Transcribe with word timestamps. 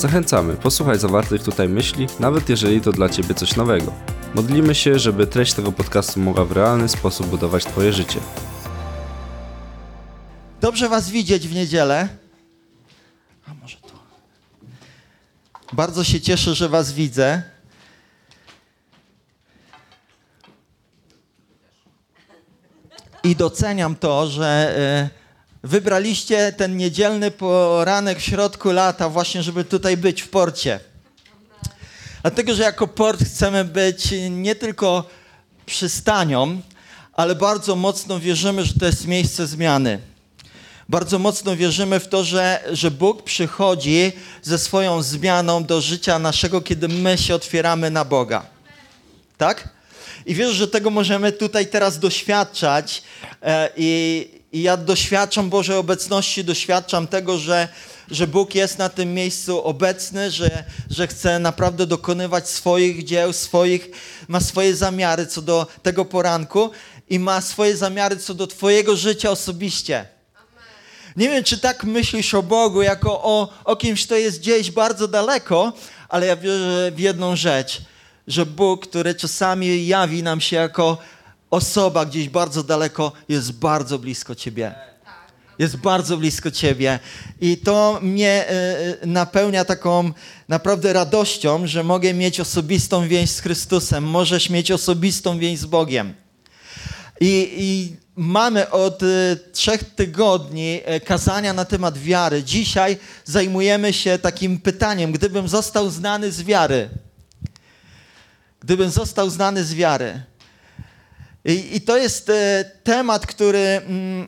Zachęcamy, 0.00 0.56
posłuchaj 0.56 0.98
zawartych 0.98 1.42
tutaj 1.42 1.68
myśli, 1.68 2.06
nawet 2.20 2.48
jeżeli 2.48 2.80
to 2.80 2.92
dla 2.92 3.08
Ciebie 3.08 3.34
coś 3.34 3.56
nowego. 3.56 3.92
Modlimy 4.34 4.74
się, 4.74 4.98
żeby 4.98 5.26
treść 5.26 5.52
tego 5.52 5.72
podcastu 5.72 6.20
mogła 6.20 6.44
w 6.44 6.52
realny 6.52 6.88
sposób 6.88 7.26
budować 7.26 7.64
Twoje 7.64 7.92
życie. 7.92 8.20
Dobrze 10.60 10.88
Was 10.88 11.10
widzieć 11.10 11.48
w 11.48 11.54
niedzielę. 11.54 12.08
A 13.46 13.54
może 13.54 13.76
tu. 13.76 13.94
Bardzo 15.72 16.04
się 16.04 16.20
cieszę, 16.20 16.54
że 16.54 16.68
Was 16.68 16.92
widzę. 16.92 17.42
I 23.24 23.36
doceniam 23.36 23.96
to, 23.96 24.26
że 24.26 24.74
y, 25.14 25.19
wybraliście 25.62 26.52
ten 26.52 26.76
niedzielny 26.76 27.30
poranek 27.30 28.18
w 28.18 28.22
środku 28.22 28.70
lata 28.70 29.08
właśnie, 29.08 29.42
żeby 29.42 29.64
tutaj 29.64 29.96
być 29.96 30.22
w 30.22 30.28
porcie. 30.28 30.80
Dlatego, 32.22 32.54
że 32.54 32.62
jako 32.62 32.88
port 32.88 33.24
chcemy 33.24 33.64
być 33.64 34.14
nie 34.30 34.54
tylko 34.54 35.04
przystanią, 35.66 36.60
ale 37.12 37.34
bardzo 37.34 37.76
mocno 37.76 38.20
wierzymy, 38.20 38.64
że 38.64 38.74
to 38.74 38.86
jest 38.86 39.06
miejsce 39.06 39.46
zmiany. 39.46 39.98
Bardzo 40.88 41.18
mocno 41.18 41.56
wierzymy 41.56 42.00
w 42.00 42.08
to, 42.08 42.24
że, 42.24 42.64
że 42.72 42.90
Bóg 42.90 43.22
przychodzi 43.22 44.12
ze 44.42 44.58
swoją 44.58 45.02
zmianą 45.02 45.64
do 45.64 45.80
życia 45.80 46.18
naszego, 46.18 46.60
kiedy 46.60 46.88
my 46.88 47.18
się 47.18 47.34
otwieramy 47.34 47.90
na 47.90 48.04
Boga. 48.04 48.46
Tak? 49.38 49.68
I 50.26 50.34
wierzę, 50.34 50.54
że 50.54 50.68
tego 50.68 50.90
możemy 50.90 51.32
tutaj 51.32 51.66
teraz 51.66 51.98
doświadczać. 51.98 53.02
E, 53.42 53.70
I, 53.76 54.39
I 54.52 54.62
ja 54.62 54.76
doświadczam 54.76 55.50
Bożej 55.50 55.76
obecności, 55.76 56.44
doświadczam 56.44 57.06
tego, 57.06 57.38
że 57.38 57.68
że 58.10 58.26
Bóg 58.26 58.54
jest 58.54 58.78
na 58.78 58.88
tym 58.88 59.14
miejscu 59.14 59.64
obecny, 59.64 60.30
że, 60.30 60.64
że 60.90 61.06
chce 61.06 61.38
naprawdę 61.38 61.86
dokonywać 61.86 62.48
swoich 62.48 63.04
dzieł, 63.04 63.32
swoich, 63.32 63.90
ma 64.28 64.40
swoje 64.40 64.76
zamiary 64.76 65.26
co 65.26 65.42
do 65.42 65.66
tego 65.82 66.04
poranku 66.04 66.70
i 67.08 67.18
ma 67.18 67.40
swoje 67.40 67.76
zamiary 67.76 68.16
co 68.16 68.34
do 68.34 68.46
Twojego 68.46 68.96
życia 68.96 69.30
osobiście. 69.30 70.06
Nie 71.16 71.28
wiem, 71.28 71.44
czy 71.44 71.58
tak 71.58 71.84
myślisz 71.84 72.34
o 72.34 72.42
Bogu, 72.42 72.82
jako 72.82 73.22
o, 73.22 73.48
o 73.64 73.76
kimś, 73.76 74.06
kto 74.06 74.16
jest 74.16 74.40
gdzieś 74.40 74.70
bardzo 74.70 75.08
daleko, 75.08 75.72
ale 76.08 76.26
ja 76.26 76.36
wierzę 76.36 76.92
w 76.94 76.98
jedną 76.98 77.36
rzecz, 77.36 77.82
że 78.26 78.46
Bóg, 78.46 78.86
który 78.86 79.14
czasami 79.14 79.86
jawi 79.86 80.22
nam 80.22 80.40
się 80.40 80.56
jako 80.56 80.98
osoba 81.50 82.06
gdzieś 82.06 82.28
bardzo 82.28 82.62
daleko, 82.62 83.12
jest 83.28 83.52
bardzo 83.52 83.98
blisko 83.98 84.34
Ciebie 84.34 84.90
jest 85.60 85.76
bardzo 85.76 86.16
blisko 86.16 86.50
Ciebie. 86.50 86.98
I 87.40 87.56
to 87.56 87.98
mnie 88.02 88.28
e, 88.28 88.50
e, 89.02 89.06
napełnia 89.06 89.64
taką 89.64 90.12
naprawdę 90.48 90.92
radością, 90.92 91.66
że 91.66 91.84
mogę 91.84 92.14
mieć 92.14 92.40
osobistą 92.40 93.08
więź 93.08 93.30
z 93.30 93.40
Chrystusem, 93.40 94.04
możesz 94.04 94.50
mieć 94.50 94.70
osobistą 94.70 95.38
więź 95.38 95.58
z 95.58 95.66
Bogiem. 95.66 96.14
I, 97.20 97.54
i 97.58 97.96
mamy 98.16 98.70
od 98.70 99.02
e, 99.02 99.06
trzech 99.52 99.94
tygodni 99.94 100.80
kazania 101.04 101.52
na 101.52 101.64
temat 101.64 101.98
wiary. 101.98 102.42
Dzisiaj 102.44 102.98
zajmujemy 103.24 103.92
się 103.92 104.18
takim 104.18 104.58
pytaniem, 104.58 105.12
gdybym 105.12 105.48
został 105.48 105.90
znany 105.90 106.32
z 106.32 106.42
wiary. 106.42 106.90
Gdybym 108.60 108.90
został 108.90 109.30
znany 109.30 109.64
z 109.64 109.74
wiary. 109.74 110.29
I, 111.44 111.76
I, 111.76 111.80
to 111.80 111.96
jest 111.98 112.30
temat, 112.84 113.26
który 113.26 113.58
mm, 113.58 114.26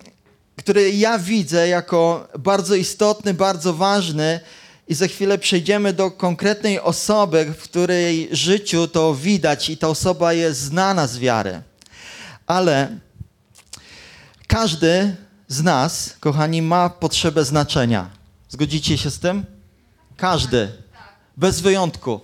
który 0.57 0.91
ja 0.91 1.19
widzę 1.19 1.69
jako 1.69 2.29
bardzo 2.39 2.75
istotny, 2.75 3.35
bardzo 3.35 3.75
ważny. 3.75 4.41
I 4.89 4.95
za 4.95 5.09
chwilę 5.09 5.39
przejdziemy 5.39 5.93
do 5.93 6.11
konkretnej 6.11 6.81
osoby, 6.81 7.55
w 7.59 7.63
której 7.63 8.29
życiu 8.33 8.89
to 8.89 9.15
widać 9.15 9.71
i 9.71 9.77
ta 9.77 9.89
osoba 9.89 10.33
jest 10.33 10.61
znana 10.61 11.07
z 11.07 11.19
wiary. 11.19 11.63
Ale 12.47 12.99
każdy 14.47 15.17
z 15.49 15.63
nas, 15.63 16.17
kochani, 16.21 16.63
ma 16.63 16.91
potrzebę 16.91 17.45
znaczenia. 17.45 18.11
Zgodzicie 18.49 18.99
się 18.99 19.11
z 19.11 19.19
tym? 19.19 19.45
Każdy. 20.17 20.69
Bez 21.37 21.61
wyjątku. 21.61 22.21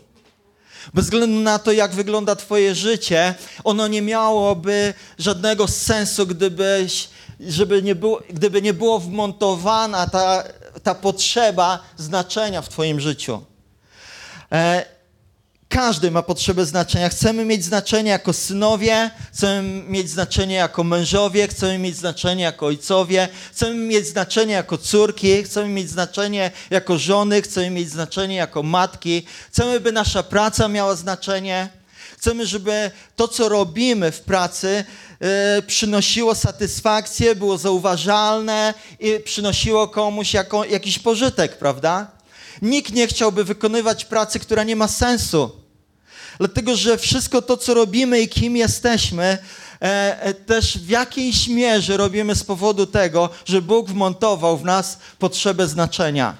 Bez 0.94 1.04
względu 1.04 1.40
na 1.40 1.58
to, 1.58 1.72
jak 1.72 1.94
wygląda 1.94 2.36
Twoje 2.36 2.74
życie, 2.74 3.34
ono 3.64 3.88
nie 3.88 4.02
miałoby 4.02 4.94
żadnego 5.18 5.68
sensu, 5.68 6.26
gdybyś 6.26 7.08
żeby 7.40 7.82
nie 7.82 7.94
było, 7.94 8.22
gdyby 8.30 8.62
nie 8.62 8.74
było 8.74 8.98
wmontowana 8.98 10.06
ta, 10.06 10.44
ta 10.82 10.94
potrzeba 10.94 11.82
znaczenia 11.96 12.62
w 12.62 12.68
Twoim 12.68 13.00
życiu. 13.00 13.42
E, 14.52 14.97
każdy 15.68 16.10
ma 16.10 16.22
potrzebę 16.22 16.66
znaczenia. 16.66 17.08
Chcemy 17.08 17.44
mieć 17.44 17.64
znaczenie 17.64 18.10
jako 18.10 18.32
synowie, 18.32 19.10
chcemy 19.32 19.62
mieć 19.82 20.10
znaczenie 20.10 20.54
jako 20.54 20.84
mężowie, 20.84 21.48
chcemy 21.48 21.78
mieć 21.78 21.96
znaczenie 21.96 22.44
jako 22.44 22.66
ojcowie, 22.66 23.28
chcemy 23.52 23.74
mieć 23.74 24.06
znaczenie 24.06 24.54
jako 24.54 24.78
córki, 24.78 25.42
chcemy 25.42 25.68
mieć 25.68 25.90
znaczenie 25.90 26.50
jako 26.70 26.98
żony, 26.98 27.42
chcemy 27.42 27.70
mieć 27.70 27.90
znaczenie 27.90 28.36
jako 28.36 28.62
matki, 28.62 29.26
chcemy, 29.50 29.80
by 29.80 29.92
nasza 29.92 30.22
praca 30.22 30.68
miała 30.68 30.96
znaczenie. 30.96 31.68
Chcemy, 32.18 32.46
żeby 32.46 32.90
to, 33.16 33.28
co 33.28 33.48
robimy 33.48 34.12
w 34.12 34.20
pracy, 34.20 34.84
yy, 35.20 35.28
przynosiło 35.62 36.34
satysfakcję, 36.34 37.34
było 37.34 37.58
zauważalne 37.58 38.74
i 39.00 39.20
przynosiło 39.24 39.88
komuś 39.88 40.34
jako, 40.34 40.64
jakiś 40.64 40.98
pożytek, 40.98 41.58
prawda? 41.58 42.06
Nikt 42.62 42.92
nie 42.92 43.06
chciałby 43.06 43.44
wykonywać 43.44 44.04
pracy, 44.04 44.38
która 44.38 44.64
nie 44.64 44.76
ma 44.76 44.88
sensu. 44.88 45.57
Dlatego, 46.38 46.76
że 46.76 46.98
wszystko 46.98 47.42
to, 47.42 47.56
co 47.56 47.74
robimy 47.74 48.20
i 48.20 48.28
kim 48.28 48.56
jesteśmy, 48.56 49.38
e, 49.82 50.22
e, 50.22 50.34
też 50.34 50.78
w 50.78 50.88
jakiejś 50.88 51.48
mierze 51.48 51.96
robimy 51.96 52.34
z 52.34 52.44
powodu 52.44 52.86
tego, 52.86 53.30
że 53.44 53.62
Bóg 53.62 53.90
wmontował 53.90 54.58
w 54.58 54.64
nas 54.64 54.98
potrzebę 55.18 55.68
znaczenia. 55.68 56.36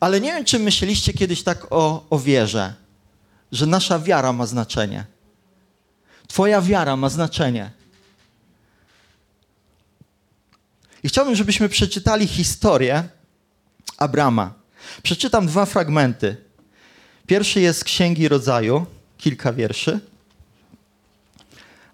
Ale 0.00 0.20
nie 0.20 0.32
wiem, 0.32 0.44
czy 0.44 0.58
myśleliście 0.58 1.12
kiedyś 1.12 1.42
tak 1.42 1.66
o, 1.70 2.06
o 2.10 2.18
wierze 2.18 2.80
że 3.52 3.66
nasza 3.66 3.98
wiara 3.98 4.32
ma 4.32 4.46
znaczenie. 4.46 5.04
Twoja 6.28 6.62
wiara 6.62 6.96
ma 6.96 7.08
znaczenie. 7.08 7.70
I 11.02 11.08
chciałbym, 11.08 11.34
żebyśmy 11.34 11.68
przeczytali 11.68 12.26
historię 12.26 13.08
Abrama. 13.96 14.54
Przeczytam 15.02 15.46
dwa 15.46 15.66
fragmenty. 15.66 16.36
Pierwszy 17.30 17.60
jest 17.60 17.80
z 17.80 17.84
Księgi 17.84 18.28
Rodzaju, 18.28 18.86
kilka 19.18 19.52
wierszy, 19.52 20.00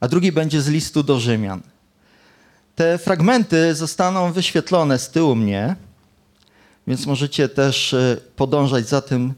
a 0.01 0.09
drugi 0.09 0.33
będzie 0.33 0.63
z 0.63 0.69
listu 0.69 1.03
do 1.03 1.21
Rzymian. 1.21 1.61
Te 2.75 2.99
fragmenty 2.99 3.75
zostaną 3.75 4.33
wyświetlone 4.33 4.99
z 4.99 5.11
tyłu 5.11 5.35
mnie, 5.35 5.77
więc 6.87 7.07
możecie 7.07 7.49
też 7.49 7.95
e, 7.95 8.17
podążać 8.37 8.89
za 8.89 9.01
tym, 9.01 9.35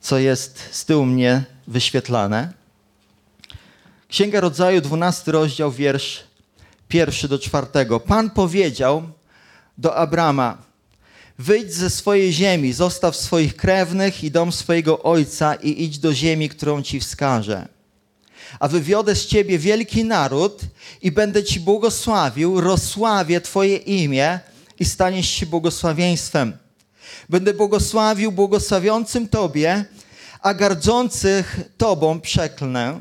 co 0.00 0.18
jest 0.18 0.68
z 0.70 0.84
tyłu 0.84 1.06
mnie 1.06 1.44
wyświetlane. 1.66 2.52
Księga 4.08 4.40
Rodzaju, 4.40 4.80
12 4.80 5.32
rozdział, 5.32 5.72
wiersz 5.72 6.24
pierwszy 6.88 7.28
do 7.28 7.38
czwartego. 7.38 8.00
Pan 8.00 8.30
powiedział 8.30 9.02
do 9.78 9.96
Abrama, 9.96 10.58
wyjdź 11.38 11.74
ze 11.74 11.90
swojej 11.90 12.32
ziemi, 12.32 12.72
zostaw 12.72 13.16
swoich 13.16 13.56
krewnych 13.56 14.24
i 14.24 14.30
dom 14.30 14.52
swojego 14.52 15.02
ojca 15.02 15.54
i 15.54 15.84
idź 15.84 15.98
do 15.98 16.14
ziemi, 16.14 16.48
którą 16.48 16.82
ci 16.82 17.00
wskażę. 17.00 17.68
A 18.60 18.68
wywiodę 18.68 19.14
z 19.14 19.26
ciebie 19.26 19.58
wielki 19.58 20.04
naród 20.04 20.60
i 21.02 21.12
będę 21.12 21.44
ci 21.44 21.60
błogosławił, 21.60 22.60
rozsławię 22.60 23.40
twoje 23.40 23.76
imię 23.76 24.40
i 24.80 24.84
staniesz 24.84 25.28
się 25.28 25.46
błogosławieństwem. 25.46 26.56
Będę 27.28 27.54
błogosławił 27.54 28.32
błogosławiącym 28.32 29.28
Tobie, 29.28 29.84
a 30.40 30.54
gardzących 30.54 31.60
Tobą 31.76 32.20
przeklnę 32.20 33.00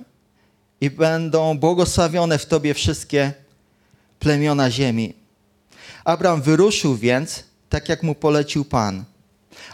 i 0.82 0.90
będą 0.90 1.58
błogosławione 1.58 2.38
w 2.38 2.46
Tobie 2.46 2.74
wszystkie 2.74 3.34
plemiona 4.20 4.72
ziemi. 4.72 5.14
Abram 6.06 6.42
wyruszył 6.42 6.96
więc, 6.96 7.44
tak 7.74 7.90
jak 7.90 8.04
mu 8.04 8.16
polecił 8.16 8.66
Pan, 8.66 9.04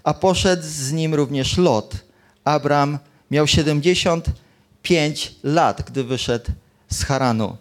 a 0.03 0.13
poszedł 0.13 0.63
z 0.63 0.91
nim 0.91 1.15
również 1.15 1.57
Lot. 1.57 1.95
Abram 2.43 2.99
miał 3.31 3.47
75 3.47 5.35
lat, 5.43 5.81
gdy 5.81 6.03
wyszedł 6.03 6.51
z 6.89 7.03
Haranu. 7.03 7.57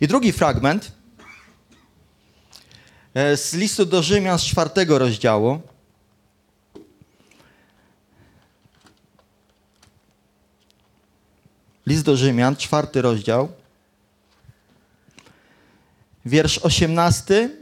I 0.00 0.08
drugi 0.08 0.32
fragment 0.32 0.92
e, 3.14 3.36
z 3.36 3.54
listu 3.54 3.86
do 3.86 4.02
Rzymian 4.02 4.38
z 4.38 4.42
czwartego 4.42 4.98
rozdziału. 4.98 5.60
List 11.86 12.04
do 12.04 12.16
Rzymian, 12.16 12.56
czwarty 12.56 13.02
rozdział. 13.02 13.48
Wiersz 16.24 16.58
18 16.58 17.61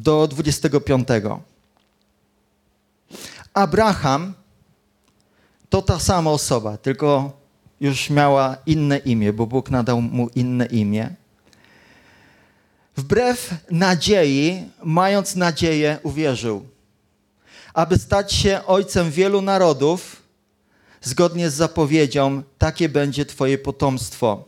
do 0.00 0.26
25. 0.26 1.08
Abraham 3.54 4.34
to 5.68 5.82
ta 5.82 5.98
sama 5.98 6.30
osoba, 6.30 6.76
tylko 6.76 7.32
już 7.80 8.10
miała 8.10 8.56
inne 8.66 8.98
imię, 8.98 9.32
bo 9.32 9.46
Bóg 9.46 9.70
nadał 9.70 10.00
mu 10.00 10.28
inne 10.34 10.66
imię. 10.66 11.14
Wbrew 12.96 13.54
nadziei, 13.70 14.64
mając 14.82 15.36
nadzieję, 15.36 15.98
uwierzył, 16.02 16.66
aby 17.74 17.98
stać 17.98 18.32
się 18.32 18.60
ojcem 18.66 19.10
wielu 19.10 19.42
narodów, 19.42 20.22
zgodnie 21.02 21.50
z 21.50 21.54
zapowiedzią, 21.54 22.42
takie 22.58 22.88
będzie 22.88 23.26
Twoje 23.26 23.58
potomstwo. 23.58 24.44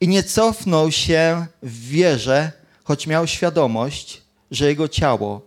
I 0.00 0.08
nie 0.08 0.22
cofnął 0.22 0.92
się 0.92 1.46
w 1.62 1.88
wierze, 1.88 2.52
choć 2.84 3.06
miał 3.06 3.26
świadomość, 3.26 4.23
że 4.54 4.66
jego 4.66 4.88
ciało, 4.88 5.40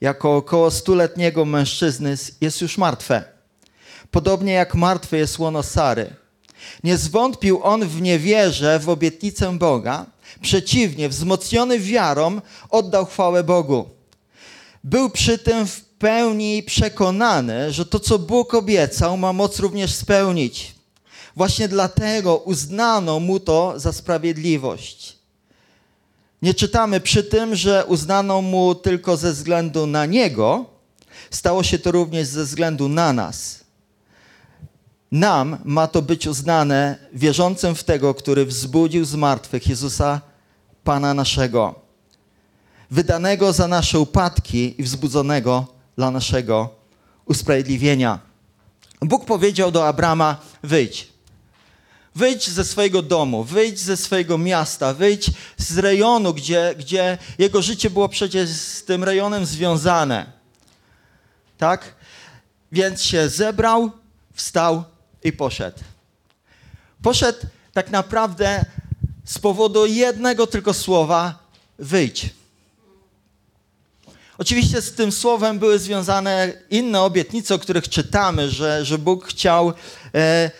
jako 0.00 0.36
około 0.36 0.70
stuletniego 0.70 1.44
mężczyzny, 1.44 2.16
jest 2.40 2.60
już 2.60 2.78
martwe. 2.78 3.24
Podobnie 4.10 4.52
jak 4.52 4.74
martwe 4.74 5.16
jest 5.16 5.38
łono 5.38 5.62
Sary. 5.62 6.14
Nie 6.84 6.96
zwątpił 6.96 7.60
on 7.62 7.88
w 7.88 8.00
niewierze 8.00 8.78
w 8.78 8.88
obietnicę 8.88 9.58
Boga, 9.58 10.06
przeciwnie, 10.42 11.08
wzmocniony 11.08 11.78
wiarą, 11.78 12.40
oddał 12.70 13.06
chwałę 13.06 13.44
Bogu. 13.44 13.88
Był 14.84 15.10
przy 15.10 15.38
tym 15.38 15.66
w 15.66 15.80
pełni 15.80 16.62
przekonany, 16.62 17.72
że 17.72 17.86
to, 17.86 18.00
co 18.00 18.18
Bóg 18.18 18.54
obiecał, 18.54 19.16
ma 19.16 19.32
moc 19.32 19.58
również 19.58 19.94
spełnić. 19.94 20.74
Właśnie 21.36 21.68
dlatego 21.68 22.36
uznano 22.36 23.20
mu 23.20 23.40
to 23.40 23.72
za 23.76 23.92
sprawiedliwość. 23.92 25.17
Nie 26.42 26.54
czytamy 26.54 27.00
przy 27.00 27.22
tym, 27.22 27.54
że 27.54 27.84
uznano 27.86 28.42
mu 28.42 28.74
tylko 28.74 29.16
ze 29.16 29.32
względu 29.32 29.86
na 29.86 30.06
niego, 30.06 30.64
stało 31.30 31.62
się 31.62 31.78
to 31.78 31.92
również 31.92 32.26
ze 32.26 32.44
względu 32.44 32.88
na 32.88 33.12
nas. 33.12 33.64
Nam 35.12 35.58
ma 35.64 35.86
to 35.86 36.02
być 36.02 36.26
uznane 36.26 36.98
wierzącym 37.12 37.74
w 37.74 37.84
tego, 37.84 38.14
który 38.14 38.46
wzbudził 38.46 39.04
z 39.04 39.14
martwych 39.14 39.66
Jezusa, 39.66 40.20
Pana 40.84 41.14
naszego, 41.14 41.74
wydanego 42.90 43.52
za 43.52 43.68
nasze 43.68 44.00
upadki 44.00 44.80
i 44.80 44.82
wzbudzonego 44.82 45.66
dla 45.96 46.10
naszego 46.10 46.68
usprawiedliwienia. 47.24 48.18
Bóg 49.00 49.24
powiedział 49.24 49.70
do 49.70 49.88
Abrama: 49.88 50.36
Wyjdź. 50.62 51.17
Wyjdź 52.18 52.50
ze 52.50 52.64
swojego 52.64 53.02
domu, 53.02 53.44
wyjdź 53.44 53.78
ze 53.78 53.96
swojego 53.96 54.38
miasta, 54.38 54.94
wyjdź 54.94 55.30
z 55.56 55.78
rejonu, 55.78 56.34
gdzie, 56.34 56.74
gdzie 56.78 57.18
jego 57.38 57.62
życie 57.62 57.90
było 57.90 58.08
przecież 58.08 58.50
z 58.50 58.84
tym 58.84 59.04
rejonem 59.04 59.46
związane. 59.46 60.32
Tak? 61.58 61.94
Więc 62.72 63.02
się 63.02 63.28
zebrał, 63.28 63.90
wstał 64.34 64.84
i 65.24 65.32
poszedł. 65.32 65.78
Poszedł 67.02 67.38
tak 67.72 67.90
naprawdę 67.90 68.64
z 69.24 69.38
powodu 69.38 69.86
jednego 69.86 70.46
tylko 70.46 70.74
słowa: 70.74 71.38
wyjdź. 71.78 72.30
Oczywiście 74.38 74.82
z 74.82 74.92
tym 74.92 75.12
słowem 75.12 75.58
były 75.58 75.78
związane 75.78 76.52
inne 76.70 77.00
obietnice, 77.00 77.54
o 77.54 77.58
których 77.58 77.88
czytamy, 77.88 78.50
że, 78.50 78.84
że 78.84 78.98
Bóg 78.98 79.26
chciał 79.26 79.72
e, 80.14 80.50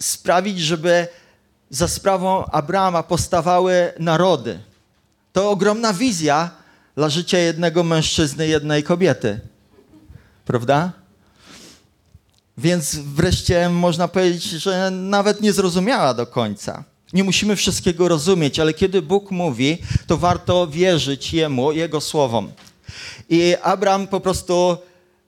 sprawić, 0.00 0.60
żeby 0.60 1.08
za 1.70 1.88
sprawą 1.88 2.44
Abrama 2.44 3.02
powstawały 3.02 3.92
narody. 3.98 4.58
To 5.32 5.50
ogromna 5.50 5.92
wizja 5.92 6.50
dla 6.96 7.08
życia 7.08 7.38
jednego 7.38 7.84
mężczyzny, 7.84 8.48
jednej 8.48 8.82
kobiety. 8.82 9.40
Prawda? 10.44 10.92
Więc 12.58 12.94
wreszcie 12.94 13.68
można 13.68 14.08
powiedzieć, 14.08 14.42
że 14.42 14.90
nawet 14.90 15.40
nie 15.40 15.52
zrozumiała 15.52 16.14
do 16.14 16.26
końca. 16.26 16.84
Nie 17.12 17.24
musimy 17.24 17.56
wszystkiego 17.56 18.08
rozumieć, 18.08 18.60
ale 18.60 18.74
kiedy 18.74 19.02
Bóg 19.02 19.30
mówi, 19.30 19.78
to 20.06 20.16
warto 20.16 20.66
wierzyć 20.66 21.32
Jemu, 21.32 21.72
Jego 21.72 22.00
słowom. 22.00 22.52
I 23.28 23.56
Abraham 23.62 24.06
po 24.06 24.20
prostu 24.20 24.76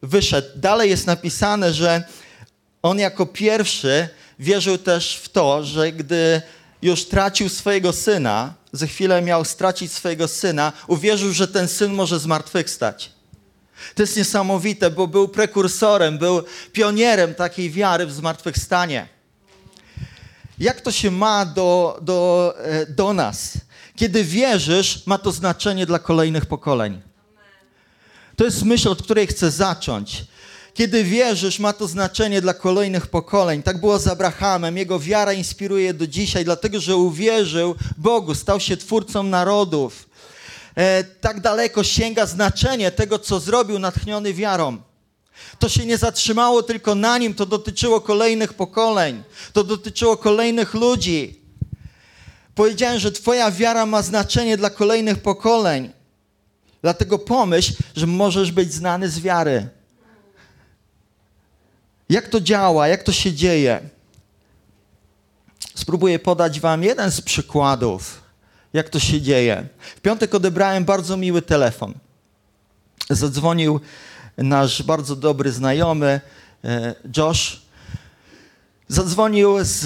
wyszedł. 0.03 0.49
Dalej 0.57 0.91
jest 0.91 1.07
napisane, 1.07 1.73
że 1.73 2.05
on 2.83 2.99
jako 2.99 3.27
pierwszy 3.27 4.09
wierzył 4.41 4.79
też 4.79 5.17
w 5.17 5.29
to, 5.29 5.65
że 5.65 5.93
gdy 5.93 6.43
już 6.83 7.05
tracił 7.05 7.49
swojego 7.49 7.93
syna, 7.93 8.55
za 8.73 8.87
chwilę 8.87 9.23
miał 9.23 9.45
stracić 9.45 9.93
swojego 9.93 10.29
syna, 10.29 10.73
uwierzył, 10.87 11.33
że 11.33 11.49
ten 11.49 11.69
syn 11.69 11.93
może 11.93 12.19
zmartwychwstać. 12.19 13.11
To 13.95 14.03
jest 14.03 14.17
niesamowite, 14.17 14.91
bo 14.91 15.07
był 15.07 15.29
prekursorem, 15.29 16.19
był 16.19 16.43
pionierem 16.73 17.35
takiej 17.35 17.71
wiary 17.71 18.07
w 18.07 18.13
zmartwychwstanie. 18.13 19.09
Jak 20.59 20.81
to 20.81 20.93
się 20.93 21.11
ma 21.11 21.47
do, 21.47 21.99
do, 22.03 22.55
e, 22.59 22.87
do 22.87 23.13
nas? 23.13 23.53
Kiedy 23.97 24.25
wierzysz, 24.25 25.07
ma 25.07 25.19
to 25.19 25.33
znaczenie 25.33 25.87
dla 25.87 25.99
kolejnych 25.99 26.47
pokoleń. 26.47 27.01
To 28.37 28.45
jest 28.45 28.63
myśl, 28.63 28.89
od 28.89 29.03
której 29.03 29.27
chcę 29.27 29.51
zacząć. 29.51 30.25
Kiedy 30.81 31.05
wierzysz, 31.05 31.59
ma 31.59 31.73
to 31.73 31.89
znaczenie 31.89 32.41
dla 32.41 32.55
kolejnych 32.55 33.07
pokoleń. 33.07 33.63
Tak 33.63 33.81
było 33.81 33.99
z 33.99 34.07
Abrahamem. 34.07 34.77
Jego 34.77 34.99
wiara 35.01 35.33
inspiruje 35.33 35.95
do 35.95 36.07
dzisiaj, 36.07 36.45
dlatego 36.45 36.81
że 36.81 36.97
uwierzył 36.97 37.75
Bogu, 37.99 38.35
stał 38.35 38.61
się 38.61 38.77
twórcą 38.77 39.23
narodów. 39.23 40.09
E, 40.77 41.05
tak 41.05 41.41
daleko 41.41 41.85
sięga 41.85 42.27
znaczenie 42.27 42.91
tego, 42.91 43.19
co 43.19 43.41
zrobił 43.41 43.79
natchniony 43.79 44.35
wiarą. 44.35 44.77
To 45.59 45.69
się 45.69 45.87
nie 45.87 45.99
zatrzymało 45.99 46.63
tylko 46.63 46.95
na 46.95 47.19
nim, 47.19 47.35
to 47.35 47.47
dotyczyło 47.47 48.01
kolejnych 48.01 48.55
pokoleń, 48.55 49.23
to 49.53 49.65
dotyczyło 49.65 50.17
kolejnych 50.17 50.75
ludzi. 50.75 51.41
Powiedziałem, 52.55 52.99
że 52.99 53.13
Twoja 53.13 53.51
wiara 53.51 53.87
ma 53.87 54.03
znaczenie 54.03 54.57
dla 54.57 54.71
kolejnych 54.71 55.19
pokoleń. 55.19 55.91
Dlatego 56.83 57.19
pomyśl, 57.19 57.73
że 57.97 58.07
możesz 58.07 58.53
być 58.53 58.73
znany 58.73 59.09
z 59.09 59.21
wiary. 59.21 59.80
Jak 62.11 62.29
to 62.29 62.41
działa, 62.41 62.89
jak 62.89 63.03
to 63.03 63.13
się 63.13 63.33
dzieje? 63.33 63.81
Spróbuję 65.75 66.19
podać 66.19 66.61
Wam 66.61 66.83
jeden 66.83 67.11
z 67.11 67.21
przykładów, 67.21 68.23
jak 68.73 68.89
to 68.89 69.01
się 69.01 69.21
dzieje. 69.21 69.69
W 69.97 70.01
piątek 70.01 70.35
odebrałem 70.35 70.85
bardzo 70.85 71.17
miły 71.17 71.43
telefon. 71.43 71.95
Zadzwonił 73.11 73.81
nasz 74.37 74.83
bardzo 74.83 75.17
dobry 75.17 75.53
znajomy 75.53 76.21
e, 76.65 76.95
Josh. 77.17 77.63
Zadzwonił 78.89 79.65
z, 79.65 79.79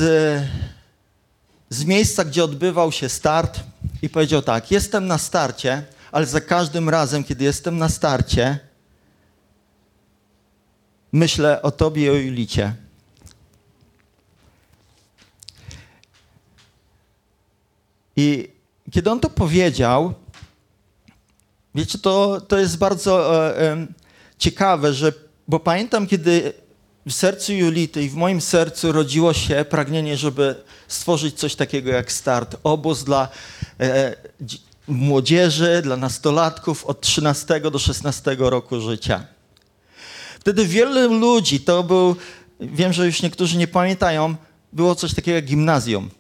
z 1.71 1.85
miejsca, 1.85 2.25
gdzie 2.25 2.45
odbywał 2.45 2.93
się 2.93 3.09
start 3.09 3.61
i 4.03 4.09
powiedział 4.09 4.43
tak: 4.43 4.71
Jestem 4.71 5.07
na 5.07 5.19
starcie, 5.19 5.83
ale 6.13 6.27
za 6.27 6.41
każdym 6.41 6.89
razem, 6.89 7.25
kiedy 7.25 7.45
jestem 7.45 7.79
na 7.79 7.89
starcie, 7.89 8.59
myślę 11.15 11.63
o 11.63 11.71
Tobie 11.71 12.05
i 12.05 12.11
o 12.11 12.15
Julicie. 12.15 12.75
I 18.17 18.49
kiedy 18.91 19.11
on 19.11 19.21
to 19.21 19.31
powiedział, 19.31 20.15
wiecie, 21.75 21.99
to, 21.99 22.41
to 22.41 22.59
jest 22.59 22.79
bardzo 22.79 23.47
e, 23.49 23.61
e, 23.73 23.87
ciekawe, 24.39 24.95
że, 24.95 25.13
bo 25.49 25.61
pamiętam, 25.61 26.07
kiedy 26.07 26.53
w 27.07 27.13
sercu 27.13 27.53
Julity 27.53 28.03
i 28.03 28.09
w 28.09 28.15
moim 28.15 28.41
sercu 28.41 28.93
rodziło 28.93 29.33
się 29.33 29.65
pragnienie, 29.71 30.17
żeby 30.17 30.65
stworzyć 30.89 31.35
coś 31.39 31.55
takiego 31.55 31.91
jak 31.91 32.13
start, 32.13 32.57
obóz 32.65 33.05
dla 33.05 33.29
e, 33.81 34.17
młodzieży, 34.89 35.83
dla 35.83 35.97
nastolatków 35.97 36.85
od 36.85 37.01
13 37.01 37.61
do 37.61 37.79
16 37.79 38.37
roku 38.39 38.81
życia. 38.81 39.34
Wtedy 40.45 40.67
wielu 40.67 41.19
ludzi, 41.19 41.61
to 41.61 41.83
był, 41.83 42.17
wiem, 42.61 42.93
że 42.93 43.07
już 43.07 43.23
niektórzy 43.23 43.59
nie 43.59 43.69
pamiętają, 43.69 44.35
było 44.73 44.95
coś 44.95 45.15
takiego 45.15 45.37
jak 45.37 45.45
gimnazjum. 45.45 46.11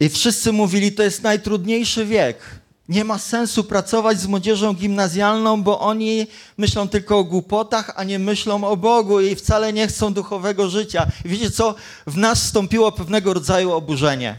I 0.00 0.08
wszyscy 0.08 0.52
mówili, 0.52 0.92
to 0.92 1.02
jest 1.02 1.22
najtrudniejszy 1.22 2.06
wiek. 2.06 2.38
Nie 2.88 3.04
ma 3.04 3.18
sensu 3.18 3.64
pracować 3.64 4.20
z 4.20 4.26
młodzieżą 4.26 4.74
gimnazjalną, 4.74 5.62
bo 5.62 5.80
oni 5.80 6.26
myślą 6.56 6.88
tylko 6.88 7.18
o 7.18 7.24
głupotach, 7.24 7.92
a 7.96 8.04
nie 8.04 8.18
myślą 8.18 8.64
o 8.64 8.76
Bogu 8.76 9.20
i 9.20 9.34
wcale 9.34 9.72
nie 9.72 9.86
chcą 9.86 10.14
duchowego 10.14 10.70
życia. 10.70 11.06
I 11.24 11.28
wiecie 11.28 11.50
co? 11.50 11.74
W 12.06 12.16
nas 12.16 12.42
wstąpiło 12.44 12.92
pewnego 12.92 13.34
rodzaju 13.34 13.72
oburzenie. 13.72 14.38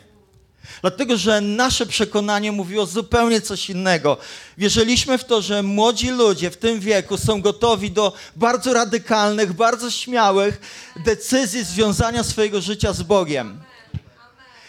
Dlatego, 0.81 1.17
że 1.17 1.41
nasze 1.41 1.85
przekonanie 1.85 2.51
mówiło 2.51 2.85
zupełnie 2.85 3.41
coś 3.41 3.69
innego. 3.69 4.17
Wierzyliśmy 4.57 5.17
w 5.17 5.23
to, 5.23 5.41
że 5.41 5.63
młodzi 5.63 6.09
ludzie 6.09 6.51
w 6.51 6.57
tym 6.57 6.79
wieku 6.79 7.17
są 7.17 7.41
gotowi 7.41 7.91
do 7.91 8.13
bardzo 8.35 8.73
radykalnych, 8.73 9.53
bardzo 9.53 9.91
śmiałych 9.91 10.61
decyzji 11.05 11.63
związania 11.63 12.23
swojego 12.23 12.61
życia 12.61 12.93
z 12.93 13.03
Bogiem. 13.03 13.61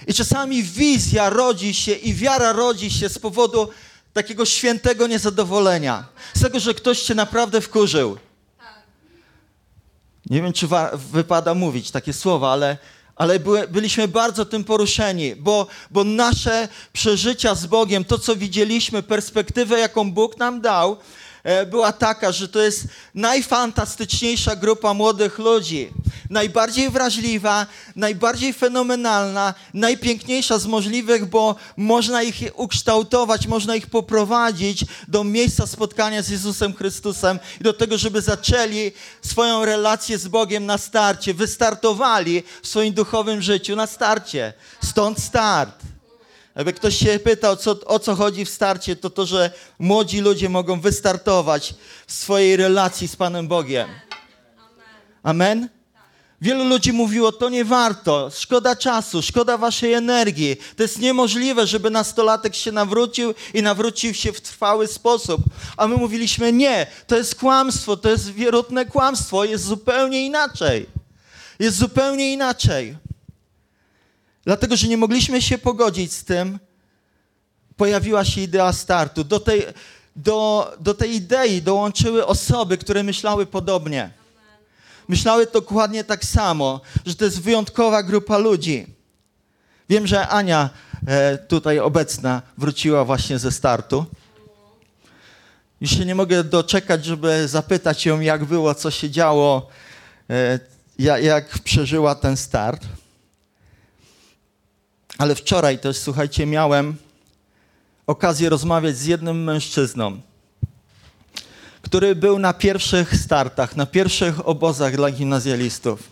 I 0.07 0.15
czasami 0.15 0.63
wizja 0.63 1.31
rodzi 1.31 1.75
się 1.75 1.93
i 1.93 2.15
wiara 2.15 2.53
rodzi 2.53 2.91
się 2.91 3.09
z 3.09 3.19
powodu 3.19 3.69
takiego 4.13 4.45
świętego 4.45 5.07
niezadowolenia. 5.07 6.05
Z 6.35 6.41
tego, 6.41 6.61
że 6.61 6.75
ktoś 6.75 7.03
cię 7.03 7.15
naprawdę 7.15 7.61
wkurzył. 7.61 8.19
Nie 10.31 10.43
wiem, 10.43 10.53
czy 10.53 10.69
wypada 11.13 11.55
mówić 11.55 11.91
takie 11.91 12.13
słowa, 12.13 12.53
ale, 12.53 12.79
ale 13.17 13.41
były, 13.41 13.69
byliśmy 13.69 14.09
bardzo 14.09 14.45
tym 14.45 14.65
poruszeni, 14.65 15.37
bo, 15.37 15.67
bo 15.91 16.05
nasze 16.05 16.69
przeżycia 16.93 17.55
z 17.55 17.67
Bogiem, 17.67 18.05
to 18.05 18.19
co 18.19 18.37
widzieliśmy, 18.37 19.03
perspektywę, 19.03 19.79
jaką 19.79 20.13
Bóg 20.13 20.39
nam 20.39 20.61
dał, 20.61 20.97
była 21.67 21.93
taka, 21.93 22.33
że 22.33 22.49
to 22.49 22.63
jest 22.63 22.85
najfantastyczniejsza 23.15 24.57
grupa 24.57 24.95
młodych 24.95 25.39
ludzi. 25.39 25.91
Najbardziej 26.31 26.91
wrażliwa, 26.91 27.67
najbardziej 27.97 28.53
fenomenalna, 28.53 29.55
najpiękniejsza 29.75 30.59
z 30.59 30.67
możliwych, 30.67 31.27
bo 31.27 31.55
można 31.77 32.23
ich 32.23 32.37
ukształtować, 32.55 33.47
można 33.47 33.77
ich 33.77 33.87
poprowadzić 33.87 34.85
do 35.09 35.25
miejsca 35.25 35.67
spotkania 35.67 36.23
z 36.23 36.29
Jezusem 36.29 36.75
Chrystusem 36.75 37.39
i 37.61 37.65
do 37.65 37.73
tego, 37.73 37.99
żeby 37.99 38.23
zaczęli 38.23 38.93
swoją 39.23 39.65
relację 39.65 40.19
z 40.19 40.29
Bogiem 40.29 40.67
na 40.67 40.79
starcie, 40.79 41.35
wystartowali 41.35 42.43
w 42.63 42.69
swoim 42.69 42.95
duchowym 42.95 43.43
życiu 43.43 43.77
na 43.77 43.87
starcie. 43.87 44.53
Stąd 44.85 45.21
start. 45.21 45.96
Jakby 46.57 46.73
ktoś 46.73 46.97
się 46.97 47.19
pytał, 47.19 47.57
co, 47.57 47.81
o 47.85 47.99
co 47.99 48.15
chodzi 48.15 48.45
w 48.45 48.51
starcie, 48.51 48.97
to 48.97 49.11
to, 49.11 49.27
że 49.27 49.51
młodzi 49.79 50.21
ludzie 50.21 50.49
mogą 50.49 50.81
wystartować 50.81 51.75
w 52.07 52.13
swojej 52.13 52.57
relacji 52.57 53.09
z 53.09 53.17
Panem 53.17 53.49
Bogiem. 53.49 53.89
Amen? 55.23 55.69
Wielu 56.41 56.65
ludzi 56.65 56.93
mówiło, 56.93 57.33
to 57.33 57.49
nie 57.49 57.65
warto, 57.65 58.31
szkoda 58.35 58.77
czasu, 58.77 59.23
szkoda 59.23 59.57
waszej 59.59 59.93
energii. 59.93 60.57
To 60.77 60.83
jest 60.83 60.99
niemożliwe, 60.99 61.67
żeby 61.67 61.91
nastolatek 61.91 62.55
się 62.55 62.73
nawrócił 62.73 63.35
i 63.55 63.63
nawrócił 63.63 64.15
się 64.15 64.33
w 64.33 64.41
trwały 64.41 64.87
sposób. 64.87 65.41
A 65.77 65.89
my 65.89 65.97
mówiliśmy, 65.97 66.53
nie, 66.53 66.87
to 67.07 67.17
jest 67.17 67.35
kłamstwo, 67.35 67.97
to 67.97 68.09
jest 68.09 68.33
wierutne 68.33 68.87
kłamstwo, 68.87 69.45
jest 69.45 69.65
zupełnie 69.65 70.27
inaczej. 70.27 70.87
Jest 71.59 71.77
zupełnie 71.77 72.33
inaczej. 72.33 72.97
Dlatego, 74.47 74.77
że 74.77 74.89
nie 74.89 74.97
mogliśmy 74.97 75.43
się 75.43 75.59
pogodzić 75.59 76.13
z 76.13 76.25
tym, 76.25 76.59
pojawiła 77.77 78.25
się 78.25 78.41
idea 78.41 78.73
startu. 78.73 79.25
Do 79.25 79.41
tej, 79.41 79.63
do, 80.17 80.73
do 80.81 80.95
tej 80.95 81.15
idei 81.15 81.63
dołączyły 81.63 82.27
osoby, 82.27 82.79
które 82.79 83.03
myślały 83.03 83.47
podobnie. 83.47 84.11
Myślały 85.09 85.47
dokładnie 85.53 86.05
tak 86.05 86.25
samo, 86.25 86.81
że 87.07 87.15
to 87.15 87.25
jest 87.25 87.41
wyjątkowa 87.43 88.03
grupa 88.03 88.39
ludzi. 88.39 88.87
Wiem, 89.89 90.07
że 90.07 90.29
Ania, 90.29 90.71
e, 91.09 91.39
tutaj 91.39 91.79
obecna, 91.79 92.43
wróciła 92.59 93.05
właśnie 93.05 93.39
ze 93.39 93.53
startu. 93.53 94.05
Już 95.81 95.91
się 95.91 96.05
nie 96.05 96.15
mogę 96.15 96.45
doczekać, 96.45 97.05
żeby 97.05 97.49
zapytać 97.49 98.07
ją, 98.07 98.21
jak 98.21 98.45
było, 98.45 98.75
co 98.75 98.91
się 98.91 99.11
działo, 99.11 99.69
e, 100.31 100.61
ja- 100.99 101.19
jak 101.19 101.59
przeżyła 101.59 102.15
ten 102.15 102.37
start. 102.37 102.83
Ale 105.19 105.35
wczoraj 105.35 105.79
też, 105.79 105.97
słuchajcie, 105.97 106.47
miałem 106.47 106.97
okazję 108.07 108.49
rozmawiać 108.49 108.97
z 108.97 109.05
jednym 109.05 109.45
mężczyzną, 109.45 110.21
który 111.83 112.15
był 112.15 112.39
na 112.39 112.53
pierwszych 112.53 113.17
startach, 113.17 113.77
na 113.77 113.87
pierwszych 113.87 114.49
obozach 114.49 114.97
dla 114.97 115.11
gimnazjalistów. 115.11 116.11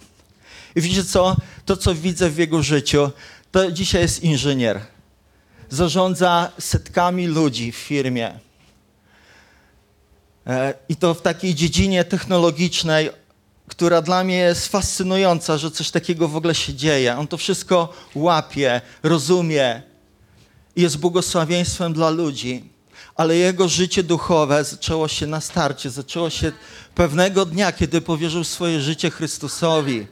I 0.77 0.81
widzicie 0.81 1.05
co? 1.05 1.37
To, 1.67 1.77
co 1.77 1.95
widzę 1.95 2.31
w 2.31 2.39
jego 2.39 2.63
życiu, 2.63 3.11
to 3.53 3.73
dzisiaj 3.73 4.03
jest 4.03 4.23
inżynier. 4.23 4.81
Zarządza 5.71 6.53
setkami 6.59 7.27
ludzi 7.27 7.73
w 7.73 7.77
firmie. 7.77 8.39
E, 10.47 10.75
I 10.89 10.97
to 10.97 11.15
w 11.15 11.23
takiej 11.23 11.55
dziedzinie 11.55 12.05
technologicznej, 12.05 13.11
która 13.77 14.03
dla 14.03 14.25
mnie 14.25 14.37
jest 14.37 14.69
fascynująca, 14.69 15.59
że 15.59 15.71
coś 15.71 15.91
takiego 15.91 16.29
w 16.29 16.37
ogóle 16.37 16.55
się 16.55 16.75
dzieje. 16.75 17.17
On 17.19 17.27
to 17.27 17.37
wszystko 17.37 17.93
łapie, 18.15 18.81
rozumie 19.03 19.83
i 20.77 20.83
jest 20.83 20.99
błogosławieństwem 20.99 21.93
dla 21.93 22.11
ludzi. 22.11 22.65
Ale 23.17 23.37
jego 23.37 23.69
życie 23.69 24.03
duchowe 24.03 24.65
zaczęło 24.65 25.09
się 25.09 25.27
na 25.27 25.41
starcie, 25.41 25.91
zaczęło 25.91 26.31
się 26.31 26.53
pewnego 26.95 27.47
dnia, 27.47 27.73
kiedy 27.73 28.01
powierzył 28.01 28.45
swoje 28.45 28.81
życie 28.81 29.11
Chrystusowi 29.11 30.07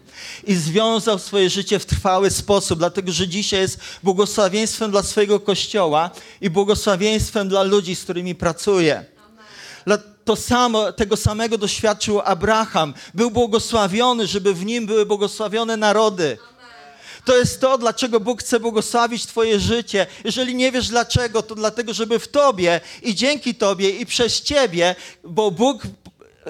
i 0.44 0.54
związał 0.54 1.18
swoje 1.18 1.50
życie 1.50 1.78
w 1.78 1.86
trwały 1.86 2.30
sposób, 2.30 2.78
dlatego 2.78 3.12
że 3.12 3.28
dzisiaj 3.28 3.60
jest 3.60 3.78
błogosławieństwem 4.02 4.90
dla 4.90 5.02
swojego 5.02 5.40
kościoła 5.40 6.10
i 6.40 6.50
błogosławieństwem 6.50 7.48
dla 7.48 7.62
ludzi, 7.62 7.96
z 7.96 8.02
którymi 8.02 8.34
pracuje. 8.34 9.04
Dla- 9.86 10.11
To 10.24 10.36
samo, 10.36 10.92
tego 10.92 11.16
samego 11.16 11.58
doświadczył 11.58 12.20
Abraham. 12.20 12.94
Był 13.14 13.30
błogosławiony, 13.30 14.26
żeby 14.26 14.54
w 14.54 14.64
nim 14.64 14.86
były 14.86 15.06
błogosławione 15.06 15.76
narody. 15.76 16.38
To 17.24 17.36
jest 17.36 17.60
to, 17.60 17.78
dlaczego 17.78 18.20
Bóg 18.20 18.40
chce 18.40 18.60
błogosławić 18.60 19.26
Twoje 19.26 19.60
życie. 19.60 20.06
Jeżeli 20.24 20.54
nie 20.54 20.72
wiesz 20.72 20.88
dlaczego, 20.88 21.42
to 21.42 21.54
dlatego, 21.54 21.94
żeby 21.94 22.18
w 22.18 22.28
Tobie 22.28 22.80
i 23.02 23.14
dzięki 23.14 23.54
Tobie 23.54 23.90
i 23.90 24.06
przez 24.06 24.42
Ciebie, 24.42 24.94
bo 25.24 25.50
Bóg 25.50 25.82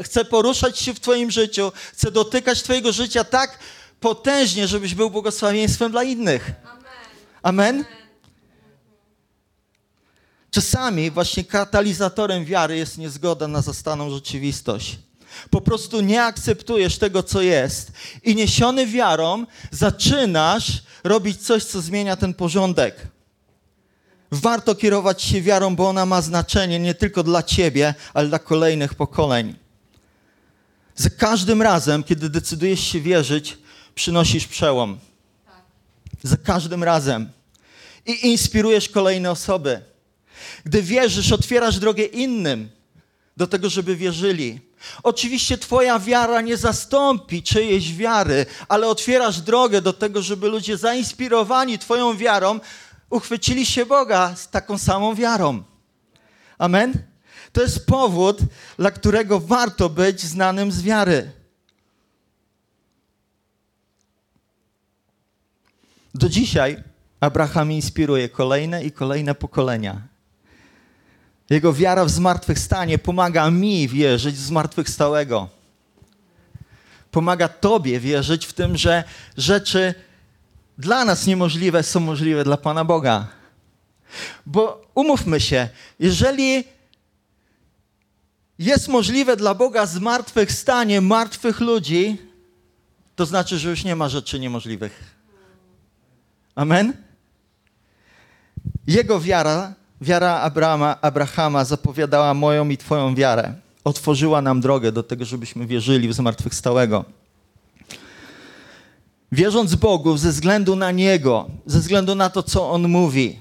chce 0.03 0.25
poruszać 0.25 0.79
się 0.79 0.95
w 0.95 1.01
Twoim 1.01 1.31
życiu, 1.31 1.73
chce 1.93 2.11
dotykać 2.11 2.63
Twojego 2.63 2.93
życia 2.93 3.25
tak 3.25 3.59
potężnie, 4.01 4.69
żebyś 4.69 4.95
był 4.95 5.11
błogosławieństwem 5.11 5.93
dla 5.93 6.03
innych. 6.03 6.51
Amen? 7.43 7.85
Czasami 10.53 11.11
właśnie 11.11 11.45
katalizatorem 11.45 12.45
wiary 12.45 12.77
jest 12.77 12.99
niezgoda 12.99 13.49
na 13.49 13.63
zastaną 13.63 14.11
rzeczywistość. 14.11 14.99
Po 15.51 15.61
prostu 15.61 16.01
nie 16.01 16.25
akceptujesz 16.25 16.99
tego, 16.99 17.23
co 17.23 17.43
jest 17.43 17.93
i 18.23 18.35
niesiony 18.35 18.87
wiarą 18.87 19.47
zaczynasz 19.71 20.83
robić 21.05 21.43
coś, 21.43 21.65
co 21.65 21.81
zmienia 21.81 22.17
ten 22.17 22.35
porządek. 22.35 23.07
Warto 24.31 24.75
kierować 24.75 25.23
się 25.23 25.43
wiarą, 25.43 25.77
bo 25.77 25.89
ona 25.89 26.07
ma 26.07 26.23
znaczenie 26.23 26.79
nie 26.79 26.95
tylko 26.95 27.23
dla 27.23 27.43
ciebie, 27.43 27.95
ale 28.15 28.29
dla 28.29 28.39
kolejnych 28.39 28.95
pokoleń. 28.95 29.55
Za 30.95 31.11
każdym 31.11 31.63
razem, 31.63 32.03
kiedy 32.03 32.31
decydujesz 32.31 32.81
się 32.81 33.01
wierzyć, 33.01 33.59
przynosisz 33.95 34.47
przełom. 34.47 34.99
Za 36.23 36.37
każdym 36.37 36.85
razem. 36.85 37.31
I 38.07 38.27
inspirujesz 38.27 38.89
kolejne 38.89 39.31
osoby. 39.31 39.92
Gdy 40.65 40.83
wierzysz, 40.83 41.33
otwierasz 41.33 41.79
drogę 41.79 42.05
innym 42.05 42.69
do 43.37 43.47
tego, 43.47 43.71
żeby 43.71 43.97
wierzyli. 43.97 44.61
Oczywiście 45.03 45.59
Twoja 45.59 45.99
wiara 45.99 46.41
nie 46.41 46.57
zastąpi 46.57 47.43
czyjejś 47.43 47.95
wiary, 47.95 48.47
ale 48.69 48.89
otwierasz 48.89 49.41
drogę 49.41 49.83
do 49.83 49.93
tego, 49.93 50.23
żeby 50.23 50.49
ludzie 50.49 50.77
zainspirowani 50.77 51.79
Twoją 51.79 52.17
wiarą 52.17 52.61
uchwycili 53.11 53.67
się 53.67 53.87
Boga 53.87 54.37
z 54.37 54.51
taką 54.51 54.79
samą 54.79 55.15
wiarą. 55.15 55.63
Amen? 56.59 56.93
To 57.53 57.63
jest 57.63 57.87
powód, 57.87 58.39
dla 58.77 58.91
którego 58.91 59.41
warto 59.41 59.89
być 59.89 60.21
znanym 60.23 60.73
z 60.73 60.83
wiary. 60.83 61.33
Do 66.15 66.29
dzisiaj 66.29 66.83
Abraham 67.21 67.73
inspiruje 67.73 68.29
kolejne 68.29 68.85
i 68.85 68.93
kolejne 68.93 69.35
pokolenia. 69.35 70.12
Jego 71.53 71.73
wiara 71.73 72.05
w 72.05 72.11
zmartwychwstanie 72.11 72.99
pomaga 72.99 73.51
mi 73.51 73.89
wierzyć 73.89 74.35
w 74.35 74.39
zmartwychwstałego. 74.39 75.49
Pomaga 77.11 77.49
Tobie 77.49 78.01
wierzyć 78.01 78.47
w 78.47 78.53
tym, 78.53 78.77
że 78.77 79.05
rzeczy 79.37 79.95
dla 80.79 81.05
nas 81.05 81.27
niemożliwe 81.27 81.83
są 81.83 82.01
możliwe 82.01 82.45
dla 82.45 82.57
Pana 82.57 82.85
Boga. 82.85 83.29
Bo 84.47 84.87
umówmy 84.95 85.41
się, 85.41 85.69
jeżeli 85.99 86.65
jest 88.59 88.89
możliwe 88.89 89.37
dla 89.37 89.55
Boga 89.55 89.87
zmartwychwstanie 89.87 91.01
martwych 91.01 91.61
ludzi, 91.61 92.17
to 93.17 93.27
znaczy, 93.27 93.59
że 93.59 93.71
już 93.71 93.85
nie 93.85 93.97
ma 93.97 94.09
rzeczy 94.09 94.41
niemożliwych. 94.41 95.15
Amen? 96.55 96.93
Jego 98.87 99.21
wiara 99.21 99.82
Wiara 100.03 100.41
Abrama, 100.41 101.01
Abrahama 101.01 101.65
zapowiadała 101.65 102.35
moją 102.35 102.69
i 102.69 102.77
Twoją 102.77 103.15
wiarę. 103.15 103.55
Otworzyła 103.85 104.43
nam 104.43 104.61
drogę 104.61 104.93
do 104.93 105.03
tego, 105.03 105.25
żebyśmy 105.25 105.67
wierzyli 105.67 106.09
w 106.09 106.13
zmartwychwstałego. 106.13 107.05
Wierząc 109.33 109.75
Bogu 109.75 110.17
ze 110.17 110.31
względu 110.31 110.77
na 110.77 110.91
Niego, 110.91 111.51
ze 111.67 111.79
względu 111.79 112.15
na 112.15 112.31
to, 112.31 112.43
co 112.43 112.71
On 112.71 112.89
mówi, 112.89 113.41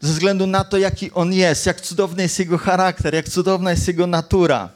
ze 0.00 0.12
względu 0.12 0.46
na 0.46 0.64
to, 0.64 0.78
jaki 0.78 1.12
On 1.12 1.32
jest, 1.32 1.66
jak 1.66 1.80
cudowny 1.80 2.22
jest 2.22 2.38
Jego 2.38 2.58
charakter, 2.58 3.14
jak 3.14 3.28
cudowna 3.28 3.70
jest 3.70 3.88
Jego 3.88 4.06
natura. 4.06 4.68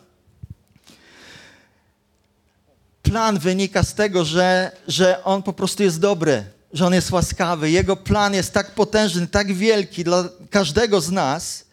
Plan 3.03 3.39
wynika 3.39 3.83
z 3.83 3.95
tego, 3.95 4.25
że, 4.25 4.73
że 4.89 5.25
On 5.25 5.43
po 5.43 5.53
prostu 5.53 5.83
jest 5.83 6.01
dobry, 6.01 6.45
że 6.73 6.87
On 6.87 6.95
jest 6.95 7.11
łaskawy. 7.11 7.71
Jego 7.71 7.97
plan 7.97 8.35
jest 8.35 8.53
tak 8.53 8.75
potężny, 8.75 9.27
tak 9.27 9.53
wielki 9.53 10.05
dla 10.05 10.25
każdego 10.51 11.01
z 11.01 11.11
nas, 11.11 11.65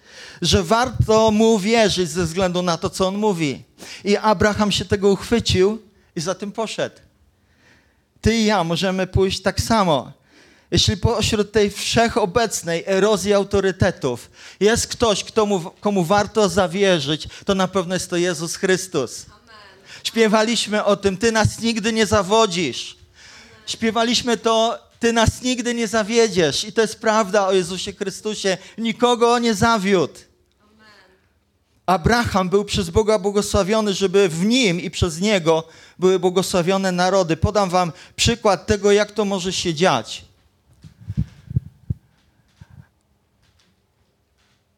że 0.42 0.64
warto 0.64 1.32
Mu 1.32 1.60
wierzyć 1.60 2.10
ze 2.10 2.26
względu 2.26 2.62
na 2.62 2.78
to, 2.78 2.90
co 2.90 3.08
On 3.08 3.18
mówi. 3.18 3.64
I 4.04 4.18
Abraham 4.18 4.72
się 4.72 4.86
tego 4.86 5.10
uchwycił 5.10 5.82
i 6.16 6.22
za 6.22 6.36
tym 6.36 6.52
poszedł. 6.52 6.96
Ty 8.22 8.36
i 8.36 8.46
ja 8.46 8.64
możemy 8.64 9.08
pójść 9.08 9.42
tak 9.42 9.62
samo. 9.62 10.12
Jeśli 10.72 10.98
pośród 10.98 11.52
tej 11.52 11.72
wszechobecnej 11.72 12.84
erozji 12.88 13.34
autorytetów 13.34 14.32
jest 14.60 14.88
ktoś, 14.88 15.24
kto 15.24 15.46
mu, 15.46 15.72
komu 15.82 16.04
warto 16.04 16.50
zawierzyć, 16.50 17.28
to 17.46 17.56
na 17.56 17.68
pewno 17.68 17.94
jest 17.94 18.10
to 18.10 18.18
Jezus 18.18 18.56
Chrystus. 18.56 19.26
Śpiewaliśmy 20.04 20.84
o 20.84 20.96
tym, 20.96 21.18
Ty 21.18 21.32
nas 21.32 21.60
nigdy 21.60 21.94
nie 21.94 22.06
zawodzisz. 22.06 22.98
Śpiewaliśmy 23.66 24.38
to, 24.38 24.80
Ty 25.00 25.14
nas 25.14 25.42
nigdy 25.42 25.74
nie 25.74 25.88
zawiedziesz. 25.88 26.64
I 26.64 26.74
to 26.74 26.82
jest 26.82 27.00
prawda 27.00 27.48
o 27.48 27.54
Jezusie 27.54 27.94
Chrystusie. 27.94 28.58
Nikogo 28.78 29.40
nie 29.40 29.54
zawiódł. 29.54 30.20
Abraham 31.86 32.50
był 32.50 32.66
przez 32.66 32.90
Boga 32.90 33.20
błogosławiony, 33.20 33.94
żeby 33.94 34.30
w 34.30 34.46
nim 34.46 34.82
i 34.82 34.92
przez 34.92 35.20
niego 35.20 35.64
były 36.00 36.20
błogosławione 36.20 36.92
narody. 36.92 37.38
Podam 37.38 37.70
wam 37.70 37.92
przykład 38.16 38.68
tego, 38.68 38.92
jak 38.92 39.12
to 39.12 39.26
może 39.26 39.54
się 39.54 39.74
dziać. 39.74 40.26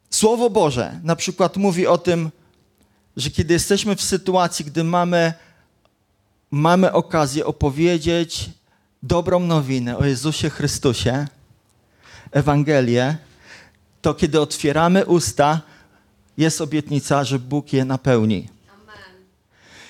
Słowo 0.10 0.50
Boże 0.50 1.00
na 1.04 1.16
przykład 1.16 1.58
mówi 1.58 1.88
o 1.88 1.98
tym, 1.98 2.32
że 3.18 3.30
kiedy 3.30 3.54
jesteśmy 3.54 3.96
w 3.96 4.02
sytuacji, 4.02 4.66
gdy 4.66 4.84
mamy, 4.84 5.34
mamy 6.52 6.92
okazję 6.92 7.46
opowiedzieć 7.46 8.50
dobrą 9.04 9.40
nowinę 9.40 9.98
o 9.98 10.06
Jezusie 10.06 10.50
Chrystusie, 10.50 11.28
Ewangelię, 12.32 13.18
to 14.02 14.14
kiedy 14.14 14.42
otwieramy 14.42 15.06
usta, 15.06 15.62
jest 16.38 16.62
obietnica, 16.62 17.24
że 17.24 17.40
Bóg 17.40 17.74
je 17.74 17.86
napełni. 17.86 18.50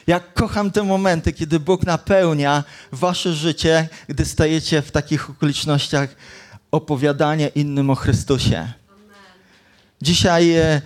Jak 0.07 0.33
kocham 0.33 0.71
te 0.71 0.83
momenty, 0.83 1.33
kiedy 1.33 1.59
Bóg 1.59 1.83
napełnia 1.85 2.63
wasze 2.91 3.33
życie, 3.33 3.89
gdy 4.07 4.25
stajecie 4.25 4.81
w 4.81 4.91
takich 4.91 5.29
okolicznościach 5.29 6.15
opowiadania 6.71 7.47
innym 7.47 7.89
o 7.89 7.95
Chrystusie. 7.95 8.73
Dzisiaj 10.01 10.55
e, 10.55 10.63
e, 10.65 10.81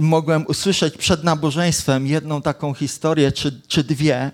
mogłem 0.00 0.46
usłyszeć 0.46 0.96
przed 0.96 1.24
nabożeństwem 1.24 2.06
jedną 2.06 2.42
taką 2.42 2.74
historię, 2.74 3.32
czy, 3.32 3.60
czy 3.68 3.84
dwie. 3.84 4.30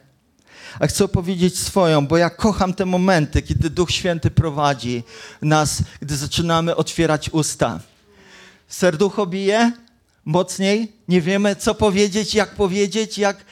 A 0.81 0.87
chcę 0.87 1.05
opowiedzieć 1.05 1.59
swoją, 1.59 2.07
bo 2.07 2.17
ja 2.17 2.31
kocham 2.31 2.75
te 2.75 2.87
momenty, 2.87 3.43
kiedy 3.43 3.71
Duch 3.71 3.91
Święty 3.91 4.31
prowadzi 4.31 5.03
nas, 5.43 5.83
gdy 6.01 6.17
zaczynamy 6.17 6.77
otwierać 6.77 7.31
usta. 7.31 7.81
Serducho 8.69 9.27
bije 9.27 9.73
mocniej, 10.25 10.93
nie 11.09 11.21
wiemy 11.21 11.57
co 11.57 11.75
powiedzieć, 11.75 12.35
jak 12.35 12.55
powiedzieć, 12.55 13.19
jak, 13.19 13.45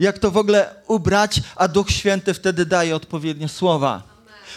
jak 0.00 0.18
to 0.18 0.30
w 0.30 0.36
ogóle 0.36 0.74
ubrać, 0.86 1.40
a 1.56 1.68
Duch 1.68 1.90
Święty 1.90 2.34
wtedy 2.34 2.66
daje 2.66 2.96
odpowiednie 2.96 3.48
słowa. 3.48 4.02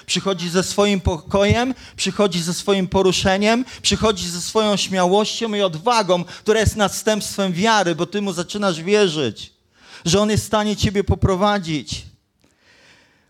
Przychodzi 0.06 0.50
ze 0.50 0.64
swoim 0.64 1.02
pokojem, 1.02 1.74
przychodzi 1.96 2.42
ze 2.42 2.54
swoim 2.54 2.88
poruszeniem, 2.88 3.66
przychodzi 3.82 4.30
ze 4.30 4.42
swoją 4.42 4.78
śmiałością 4.78 5.54
i 5.54 5.62
odwagą, 5.62 6.24
która 6.24 6.60
jest 6.60 6.76
następstwem 6.76 7.54
wiary, 7.54 7.96
bo 7.96 8.06
ty 8.06 8.22
mu 8.22 8.34
zaczynasz 8.34 8.82
wierzyć, 8.82 9.54
że 10.06 10.22
on 10.22 10.30
jest 10.30 10.44
w 10.44 10.48
stanie 10.48 10.76
ciebie 10.76 11.04
poprowadzić. 11.04 12.06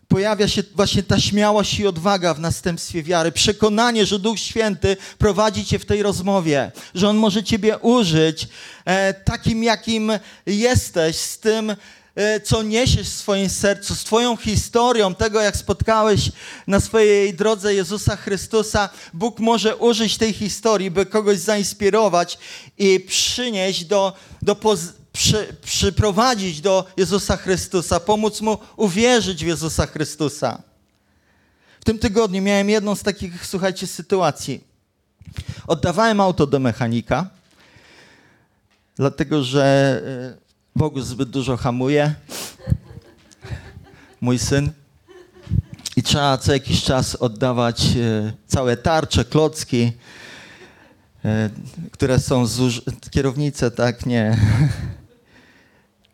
Pojawia 0.08 0.48
się 0.48 0.62
właśnie 0.74 1.02
ta 1.02 1.20
śmiałość 1.20 1.78
i 1.78 1.86
odwaga 1.86 2.34
w 2.34 2.40
następstwie 2.40 3.02
wiary, 3.02 3.32
przekonanie, 3.32 4.06
że 4.06 4.18
Duch 4.18 4.38
Święty 4.38 4.96
prowadzi 5.18 5.64
cię 5.64 5.78
w 5.78 5.84
tej 5.84 6.02
rozmowie, 6.02 6.72
że 6.94 7.08
on 7.08 7.16
może 7.16 7.44
ciebie 7.44 7.78
użyć 7.78 8.48
e, 8.84 9.14
takim, 9.14 9.64
jakim 9.64 10.12
jesteś, 10.46 11.16
z 11.16 11.38
tym, 11.38 11.76
E, 12.14 12.40
co 12.40 12.62
niesiesz 12.62 13.08
w 13.08 13.18
swoim 13.18 13.48
sercu, 13.48 13.94
z 13.94 14.04
Twoją 14.04 14.36
historią, 14.36 15.14
tego 15.14 15.40
jak 15.40 15.56
spotkałeś 15.56 16.32
na 16.66 16.80
swojej 16.80 17.34
drodze 17.34 17.74
Jezusa 17.74 18.16
Chrystusa, 18.16 18.88
Bóg 19.14 19.40
może 19.40 19.76
użyć 19.76 20.18
tej 20.18 20.32
historii, 20.32 20.90
by 20.90 21.06
kogoś 21.06 21.38
zainspirować 21.38 22.38
i 22.78 23.00
przynieść 23.00 23.84
do, 23.84 24.12
do 24.42 24.56
przy, 25.12 25.56
przyprowadzić 25.62 26.60
do 26.60 26.86
Jezusa 26.96 27.36
Chrystusa, 27.36 28.00
pomóc 28.00 28.40
mu 28.40 28.58
uwierzyć 28.76 29.44
w 29.44 29.46
Jezusa 29.46 29.86
Chrystusa. 29.86 30.62
W 31.80 31.84
tym 31.84 31.98
tygodniu 31.98 32.42
miałem 32.42 32.70
jedną 32.70 32.94
z 32.94 33.02
takich, 33.02 33.46
słuchajcie, 33.46 33.86
sytuacji. 33.86 34.64
Oddawałem 35.66 36.20
auto 36.20 36.46
do 36.46 36.58
mechanika, 36.58 37.26
dlatego 38.96 39.44
że 39.44 40.02
e, 40.36 40.50
Bogu 40.76 41.00
zbyt 41.00 41.30
dużo 41.30 41.56
hamuje. 41.56 42.14
Mój 44.20 44.38
syn. 44.38 44.70
I 45.96 46.02
trzeba 46.02 46.38
co 46.38 46.52
jakiś 46.52 46.82
czas 46.84 47.16
oddawać 47.16 47.82
e, 47.82 48.32
całe 48.46 48.76
tarcze, 48.76 49.24
klocki, 49.24 49.92
e, 51.24 51.50
które 51.92 52.20
są 52.20 52.46
zużyte, 52.46 52.92
kierownice, 53.10 53.70
tak, 53.70 54.06
nie, 54.06 54.38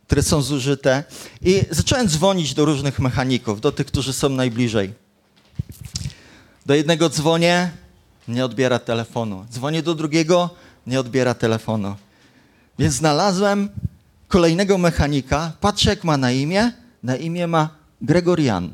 które 0.07 0.23
są 0.23 0.43
zużyte. 0.43 1.05
I 1.43 1.63
zacząłem 1.71 2.09
dzwonić 2.09 2.55
do 2.55 2.65
różnych 2.65 2.99
mechaników, 2.99 3.61
do 3.61 3.73
tych, 3.73 3.87
którzy 3.87 4.13
są 4.13 4.29
najbliżej. 4.29 4.93
Do 6.67 6.75
jednego 6.75 7.09
dzwonię, 7.09 7.71
nie 8.29 8.45
odbiera 8.45 8.79
telefonu. 8.79 9.47
Dzwonię 9.53 9.83
do 9.83 9.95
drugiego, 9.95 10.51
nie 10.87 11.01
odbiera 11.01 11.35
telefonu. 11.35 11.97
Więc 12.79 12.95
znalazłem 12.95 13.69
kolejnego 14.29 14.79
mechanika, 14.79 15.53
patrzę 15.61 15.91
jak 15.91 16.05
ma 16.05 16.17
na 16.17 16.33
imię, 16.33 16.73
na 17.03 17.17
imię 17.17 17.47
ma 17.47 17.69
Gregorian. 18.01 18.73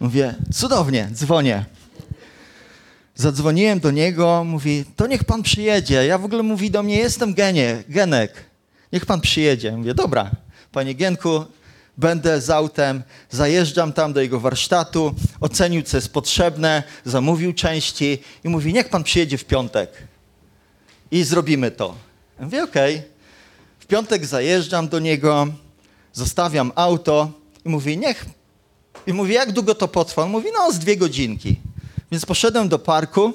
Mówię, 0.00 0.34
cudownie, 0.52 1.08
dzwonię. 1.12 1.64
Zadzwoniłem 3.14 3.80
do 3.80 3.90
niego, 3.90 4.44
mówi, 4.44 4.84
to 4.96 5.06
niech 5.06 5.24
pan 5.24 5.42
przyjedzie. 5.42 6.06
Ja 6.06 6.18
w 6.18 6.24
ogóle 6.24 6.42
mówi 6.42 6.70
do 6.70 6.82
mnie, 6.82 6.96
jestem 6.96 7.34
genie, 7.34 7.84
Genek, 7.88 8.47
niech 8.92 9.06
pan 9.06 9.20
przyjedzie. 9.20 9.72
Mówię, 9.72 9.94
dobra, 9.94 10.30
panie 10.72 10.94
Genku, 10.94 11.44
będę 11.96 12.40
z 12.40 12.50
autem, 12.50 13.02
zajeżdżam 13.30 13.92
tam 13.92 14.12
do 14.12 14.20
jego 14.20 14.40
warsztatu, 14.40 15.14
ocenił, 15.40 15.82
co 15.82 15.96
jest 15.96 16.12
potrzebne, 16.12 16.82
zamówił 17.04 17.52
części 17.52 18.18
i 18.44 18.48
mówi, 18.48 18.72
niech 18.72 18.88
pan 18.88 19.04
przyjedzie 19.04 19.38
w 19.38 19.44
piątek 19.44 19.92
i 21.10 21.24
zrobimy 21.24 21.70
to. 21.70 21.94
Ja 22.38 22.44
mówię, 22.44 22.64
okej. 22.64 22.96
Okay 22.96 23.18
piątek 23.88 24.26
zajeżdżam 24.26 24.88
do 24.88 24.98
niego, 24.98 25.46
zostawiam 26.12 26.72
auto 26.74 27.30
i 27.64 27.68
mówi, 27.68 27.98
niech. 27.98 28.26
I 29.06 29.12
mówi, 29.12 29.34
jak 29.34 29.52
długo 29.52 29.74
to 29.74 29.88
potrwa? 29.88 30.22
On 30.22 30.30
mówi, 30.30 30.48
no 30.58 30.72
z 30.72 30.78
dwie 30.78 30.96
godzinki. 30.96 31.56
Więc 32.10 32.26
poszedłem 32.26 32.68
do 32.68 32.78
parku, 32.78 33.32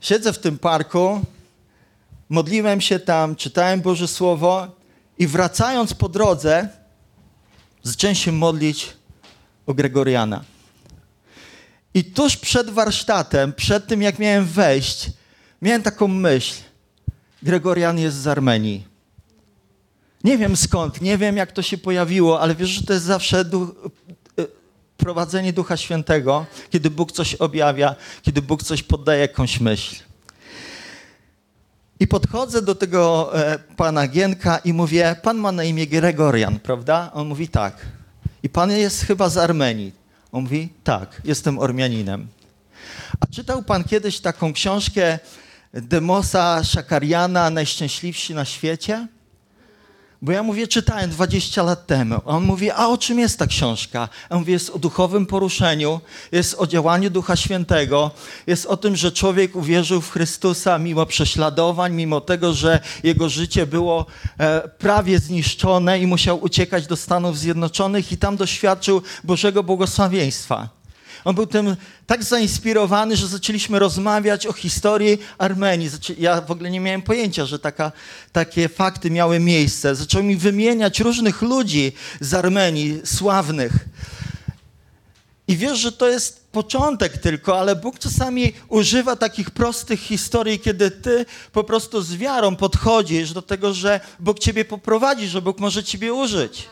siedzę 0.00 0.32
w 0.32 0.38
tym 0.38 0.58
parku, 0.58 1.20
modliłem 2.30 2.80
się 2.80 2.98
tam, 2.98 3.36
czytałem 3.36 3.80
Boże 3.80 4.08
Słowo 4.08 4.76
i 5.18 5.26
wracając 5.26 5.94
po 5.94 6.08
drodze, 6.08 6.68
zacząłem 7.82 8.14
się 8.14 8.32
modlić 8.32 8.88
o 9.66 9.74
Gregoriana. 9.74 10.44
I 11.94 12.04
tuż 12.04 12.36
przed 12.36 12.70
warsztatem, 12.70 13.52
przed 13.52 13.86
tym 13.86 14.02
jak 14.02 14.18
miałem 14.18 14.44
wejść, 14.44 15.10
miałem 15.62 15.82
taką 15.82 16.08
myśl. 16.08 16.54
Gregorian 17.42 17.98
jest 17.98 18.16
z 18.16 18.26
Armenii. 18.26 18.86
Nie 20.24 20.38
wiem 20.38 20.56
skąd, 20.56 21.00
nie 21.00 21.18
wiem 21.18 21.36
jak 21.36 21.52
to 21.52 21.62
się 21.62 21.78
pojawiło, 21.78 22.40
ale 22.40 22.54
wiesz, 22.54 22.68
że 22.68 22.82
to 22.82 22.92
jest 22.92 23.04
zawsze 23.04 23.44
duch, 23.44 23.70
e, 24.38 24.46
prowadzenie 24.96 25.52
Ducha 25.52 25.76
Świętego, 25.76 26.46
kiedy 26.70 26.90
Bóg 26.90 27.12
coś 27.12 27.34
objawia, 27.34 27.94
kiedy 28.22 28.42
Bóg 28.42 28.62
coś 28.62 28.82
poddaje 28.82 29.20
jakąś 29.20 29.60
myśl. 29.60 30.09
I 32.00 32.06
podchodzę 32.06 32.62
do 32.62 32.74
tego 32.74 33.30
e, 33.38 33.58
pana 33.58 34.08
Gienka 34.08 34.58
i 34.58 34.72
mówię, 34.72 35.16
pan 35.22 35.36
ma 35.38 35.52
na 35.52 35.64
imię 35.64 35.86
Gregorian, 35.86 36.60
prawda? 36.60 37.10
On 37.14 37.28
mówi 37.28 37.48
tak. 37.48 37.76
I 38.42 38.48
pan 38.48 38.70
jest 38.70 39.02
chyba 39.02 39.28
z 39.28 39.36
Armenii. 39.36 39.92
On 40.32 40.42
mówi, 40.42 40.68
tak, 40.84 41.20
jestem 41.24 41.58
Ormianinem. 41.58 42.28
A 43.20 43.26
czytał 43.26 43.62
pan 43.62 43.84
kiedyś 43.84 44.20
taką 44.20 44.52
książkę 44.52 45.18
Demosa 45.74 46.64
Szakariana, 46.64 47.50
Najszczęśliwsi 47.50 48.34
na 48.34 48.44
świecie? 48.44 49.06
Bo 50.22 50.32
ja 50.32 50.42
mówię, 50.42 50.68
czytałem 50.68 51.10
20 51.10 51.62
lat 51.62 51.86
temu. 51.86 52.14
A 52.14 52.24
on 52.24 52.44
mówi, 52.44 52.70
a 52.70 52.88
o 52.88 52.98
czym 52.98 53.18
jest 53.18 53.38
ta 53.38 53.46
książka? 53.46 54.08
A 54.28 54.34
on 54.34 54.40
mówi, 54.40 54.52
jest 54.52 54.70
o 54.70 54.78
duchowym 54.78 55.26
poruszeniu, 55.26 56.00
jest 56.32 56.54
o 56.58 56.66
działaniu 56.66 57.10
Ducha 57.10 57.36
Świętego, 57.36 58.10
jest 58.46 58.66
o 58.66 58.76
tym, 58.76 58.96
że 58.96 59.12
człowiek 59.12 59.56
uwierzył 59.56 60.00
w 60.00 60.10
Chrystusa 60.10 60.78
mimo 60.78 61.06
prześladowań, 61.06 61.94
mimo 61.94 62.20
tego, 62.20 62.54
że 62.54 62.80
jego 63.02 63.28
życie 63.28 63.66
było 63.66 64.06
e, 64.38 64.68
prawie 64.68 65.18
zniszczone 65.18 66.00
i 66.00 66.06
musiał 66.06 66.42
uciekać 66.42 66.86
do 66.86 66.96
Stanów 66.96 67.38
Zjednoczonych 67.38 68.12
i 68.12 68.16
tam 68.16 68.36
doświadczył 68.36 69.02
Bożego 69.24 69.62
błogosławieństwa. 69.62 70.79
On 71.24 71.34
był 71.34 71.46
tym 71.46 71.76
tak 72.06 72.24
zainspirowany, 72.24 73.16
że 73.16 73.26
zaczęliśmy 73.26 73.78
rozmawiać 73.78 74.46
o 74.46 74.52
historii 74.52 75.18
Armenii. 75.38 75.90
Ja 76.18 76.40
w 76.40 76.50
ogóle 76.50 76.70
nie 76.70 76.80
miałem 76.80 77.02
pojęcia, 77.02 77.46
że 77.46 77.58
taka, 77.58 77.92
takie 78.32 78.68
fakty 78.68 79.10
miały 79.10 79.40
miejsce. 79.40 79.94
Zaczął 79.94 80.22
mi 80.22 80.36
wymieniać 80.36 81.00
różnych 81.00 81.42
ludzi 81.42 81.92
z 82.20 82.34
Armenii, 82.34 83.00
sławnych. 83.04 83.72
I 85.48 85.56
wiesz, 85.56 85.78
że 85.78 85.92
to 85.92 86.08
jest 86.08 86.50
początek 86.52 87.18
tylko, 87.18 87.60
ale 87.60 87.76
Bóg 87.76 87.98
czasami 87.98 88.52
używa 88.68 89.16
takich 89.16 89.50
prostych 89.50 90.00
historii, 90.00 90.58
kiedy 90.58 90.90
ty 90.90 91.26
po 91.52 91.64
prostu 91.64 92.02
z 92.02 92.16
wiarą 92.16 92.56
podchodzisz 92.56 93.32
do 93.32 93.42
tego, 93.42 93.74
że 93.74 94.00
Bóg 94.20 94.38
ciebie 94.38 94.64
poprowadzi, 94.64 95.28
że 95.28 95.42
Bóg 95.42 95.60
może 95.60 95.84
ciebie 95.84 96.12
użyć. 96.12 96.68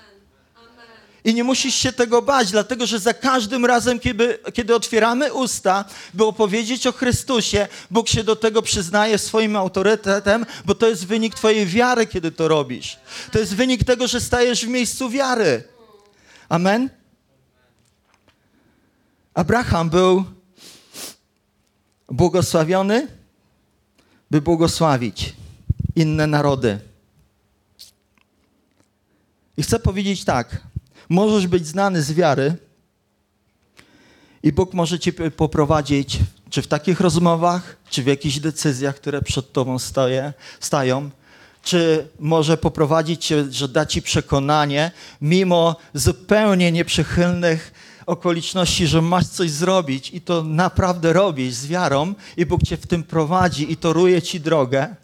I 1.24 1.34
nie 1.34 1.44
musisz 1.44 1.74
się 1.74 1.92
tego 1.92 2.22
bać, 2.22 2.50
dlatego 2.50 2.86
że 2.86 2.98
za 2.98 3.14
każdym 3.14 3.64
razem, 3.64 4.00
kiedy, 4.00 4.38
kiedy 4.54 4.74
otwieramy 4.74 5.32
usta, 5.32 5.84
by 6.14 6.24
opowiedzieć 6.24 6.86
o 6.86 6.92
Chrystusie, 6.92 7.68
Bóg 7.90 8.08
się 8.08 8.24
do 8.24 8.36
tego 8.36 8.62
przyznaje 8.62 9.18
swoim 9.18 9.56
autorytetem, 9.56 10.46
bo 10.64 10.74
to 10.74 10.88
jest 10.88 11.06
wynik 11.06 11.34
Twojej 11.34 11.66
wiary, 11.66 12.06
kiedy 12.06 12.32
to 12.32 12.48
robisz. 12.48 12.98
To 13.32 13.38
jest 13.38 13.54
wynik 13.54 13.84
tego, 13.84 14.06
że 14.06 14.20
stajesz 14.20 14.66
w 14.66 14.68
miejscu 14.68 15.10
wiary. 15.10 15.64
Amen? 16.48 16.90
Abraham 19.34 19.90
był 19.90 20.24
błogosławiony, 22.08 23.08
by 24.30 24.40
błogosławić 24.40 25.34
inne 25.96 26.26
narody. 26.26 26.80
I 29.56 29.62
chcę 29.62 29.78
powiedzieć 29.78 30.24
tak. 30.24 30.62
Możesz 31.08 31.46
być 31.46 31.66
znany 31.66 32.02
z 32.02 32.12
wiary 32.12 32.56
i 34.42 34.52
Bóg 34.52 34.74
może 34.74 34.98
cię 34.98 35.12
poprowadzić 35.12 36.18
czy 36.50 36.62
w 36.62 36.66
takich 36.66 37.00
rozmowach, 37.00 37.76
czy 37.90 38.02
w 38.02 38.06
jakichś 38.06 38.38
decyzjach, 38.38 38.96
które 38.96 39.22
przed 39.22 39.52
tobą 39.52 39.76
stają, 40.60 41.10
czy 41.62 42.08
może 42.20 42.56
poprowadzić 42.56 43.26
cię, 43.26 43.44
że 43.50 43.68
da 43.68 43.86
ci 43.86 44.02
przekonanie, 44.02 44.90
mimo 45.20 45.76
zupełnie 45.94 46.72
nieprzychylnych 46.72 47.72
okoliczności, 48.06 48.86
że 48.86 49.02
masz 49.02 49.26
coś 49.26 49.50
zrobić 49.50 50.10
i 50.10 50.20
to 50.20 50.42
naprawdę 50.42 51.12
robisz 51.12 51.54
z 51.54 51.66
wiarą 51.66 52.14
i 52.36 52.46
Bóg 52.46 52.62
cię 52.62 52.76
w 52.76 52.86
tym 52.86 53.02
prowadzi 53.02 53.72
i 53.72 53.76
toruje 53.76 54.22
ci 54.22 54.40
drogę. 54.40 54.94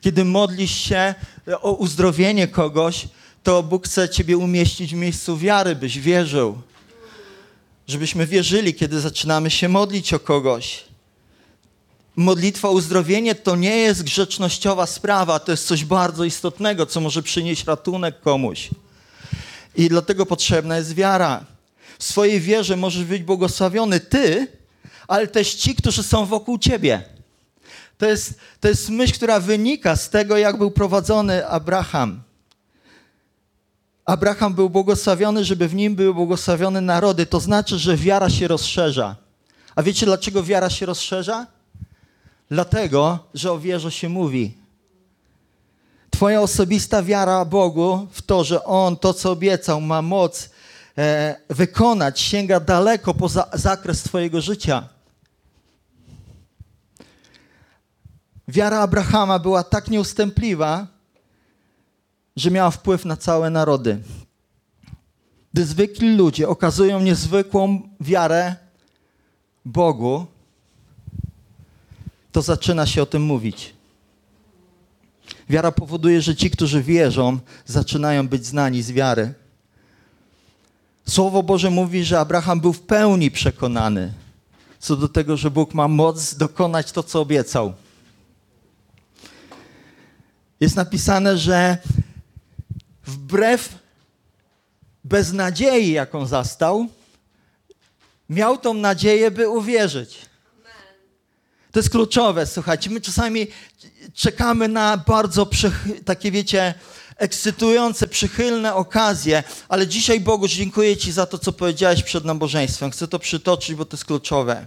Kiedy 0.00 0.24
modlisz 0.24 0.74
się 0.74 1.14
o 1.60 1.72
uzdrowienie 1.72 2.48
kogoś, 2.48 3.08
to 3.44 3.62
Bóg 3.62 3.86
chce 3.86 4.08
Ciebie 4.08 4.36
umieścić 4.36 4.94
w 4.94 4.98
miejscu 4.98 5.38
wiary, 5.38 5.76
byś 5.76 5.98
wierzył. 5.98 6.58
Żebyśmy 7.86 8.26
wierzyli, 8.26 8.74
kiedy 8.74 9.00
zaczynamy 9.00 9.50
się 9.50 9.68
modlić 9.68 10.14
o 10.14 10.18
kogoś. 10.18 10.84
Modlitwa 12.16 12.68
uzdrowienie 12.68 13.34
to 13.34 13.56
nie 13.56 13.76
jest 13.76 14.02
grzecznościowa 14.02 14.86
sprawa, 14.86 15.38
to 15.38 15.50
jest 15.50 15.66
coś 15.66 15.84
bardzo 15.84 16.24
istotnego, 16.24 16.86
co 16.86 17.00
może 17.00 17.22
przynieść 17.22 17.64
ratunek 17.64 18.20
komuś. 18.20 18.70
I 19.76 19.88
dlatego 19.88 20.26
potrzebna 20.26 20.76
jest 20.76 20.94
wiara. 20.94 21.44
W 21.98 22.04
swojej 22.04 22.40
wierze 22.40 22.76
możesz 22.76 23.04
być 23.04 23.22
błogosławiony 23.22 24.00
ty, 24.00 24.46
ale 25.08 25.26
też 25.26 25.54
ci, 25.54 25.74
którzy 25.74 26.02
są 26.02 26.26
wokół 26.26 26.58
ciebie. 26.58 27.04
To 27.98 28.06
jest, 28.06 28.34
to 28.60 28.68
jest 28.68 28.90
myśl, 28.90 29.14
która 29.14 29.40
wynika 29.40 29.96
z 29.96 30.10
tego, 30.10 30.36
jak 30.36 30.58
był 30.58 30.70
prowadzony 30.70 31.48
Abraham. 31.48 32.23
Abraham 34.04 34.54
był 34.54 34.70
błogosławiony, 34.70 35.44
żeby 35.44 35.68
w 35.68 35.74
nim 35.74 35.94
były 35.94 36.14
błogosławione 36.14 36.80
narody. 36.80 37.26
To 37.26 37.40
znaczy, 37.40 37.78
że 37.78 37.96
wiara 37.96 38.30
się 38.30 38.48
rozszerza. 38.48 39.16
A 39.74 39.82
wiecie, 39.82 40.06
dlaczego 40.06 40.42
wiara 40.42 40.70
się 40.70 40.86
rozszerza? 40.86 41.46
Dlatego, 42.50 43.18
że 43.34 43.52
o 43.52 43.58
wierze 43.58 43.92
się 43.92 44.08
mówi. 44.08 44.54
Twoja 46.10 46.40
osobista 46.40 47.02
wiara 47.02 47.44
Bogu 47.44 48.06
w 48.12 48.22
to, 48.22 48.44
że 48.44 48.64
On 48.64 48.96
to, 48.96 49.14
co 49.14 49.30
obiecał, 49.30 49.80
ma 49.80 50.02
moc 50.02 50.50
e, 50.98 51.36
wykonać, 51.50 52.20
sięga 52.20 52.60
daleko 52.60 53.14
poza 53.14 53.48
zakres 53.52 54.02
Twojego 54.02 54.40
życia. 54.40 54.88
Wiara 58.48 58.80
Abrahama 58.80 59.38
była 59.38 59.62
tak 59.62 59.88
nieustępliwa, 59.88 60.86
że 62.36 62.50
miała 62.50 62.70
wpływ 62.70 63.04
na 63.04 63.16
całe 63.16 63.50
narody. 63.50 63.98
Gdy 65.52 65.64
zwykli 65.64 66.16
ludzie 66.16 66.48
okazują 66.48 67.00
niezwykłą 67.00 67.88
wiarę 68.00 68.56
Bogu, 69.64 70.26
to 72.32 72.42
zaczyna 72.42 72.86
się 72.86 73.02
o 73.02 73.06
tym 73.06 73.22
mówić. 73.22 73.74
Wiara 75.48 75.72
powoduje, 75.72 76.22
że 76.22 76.36
ci, 76.36 76.50
którzy 76.50 76.82
wierzą, 76.82 77.38
zaczynają 77.66 78.28
być 78.28 78.46
znani 78.46 78.82
z 78.82 78.92
wiary. 78.92 79.34
Słowo 81.06 81.42
Boże 81.42 81.70
mówi, 81.70 82.04
że 82.04 82.20
Abraham 82.20 82.60
był 82.60 82.72
w 82.72 82.80
pełni 82.80 83.30
przekonany 83.30 84.12
co 84.84 84.96
do 84.96 85.08
tego, 85.08 85.36
że 85.36 85.50
Bóg 85.50 85.74
ma 85.74 85.88
moc 85.88 86.34
dokonać 86.34 86.92
to, 86.92 87.02
co 87.02 87.20
obiecał. 87.20 87.72
Jest 90.60 90.76
napisane, 90.76 91.38
że 91.38 91.78
wbrew 93.06 93.78
beznadziei, 95.04 95.92
jaką 95.92 96.26
zastał, 96.26 96.86
miał 98.28 98.58
tą 98.58 98.74
nadzieję, 98.74 99.30
by 99.30 99.48
uwierzyć. 99.48 100.18
To 101.72 101.78
jest 101.78 101.90
kluczowe, 101.90 102.46
słuchajcie. 102.46 102.90
My 102.90 103.00
czasami 103.00 103.46
czekamy 104.14 104.68
na 104.68 104.96
bardzo 104.96 105.48
takie, 106.04 106.30
wiecie, 106.30 106.74
ekscytujące, 107.16 108.08
przychylne 108.08 108.74
okazje, 108.74 109.42
ale 109.68 109.86
dzisiaj 109.86 110.20
Bogu 110.20 110.48
dziękuję 110.48 110.96
Ci 110.96 111.12
za 111.12 111.26
to, 111.26 111.38
co 111.38 111.52
powiedziałeś 111.52 112.02
przed 112.02 112.24
nabożeństwem. 112.24 112.90
Chcę 112.90 113.08
to 113.08 113.18
przytoczyć, 113.18 113.74
bo 113.74 113.84
to 113.84 113.96
jest 113.96 114.04
kluczowe. 114.04 114.66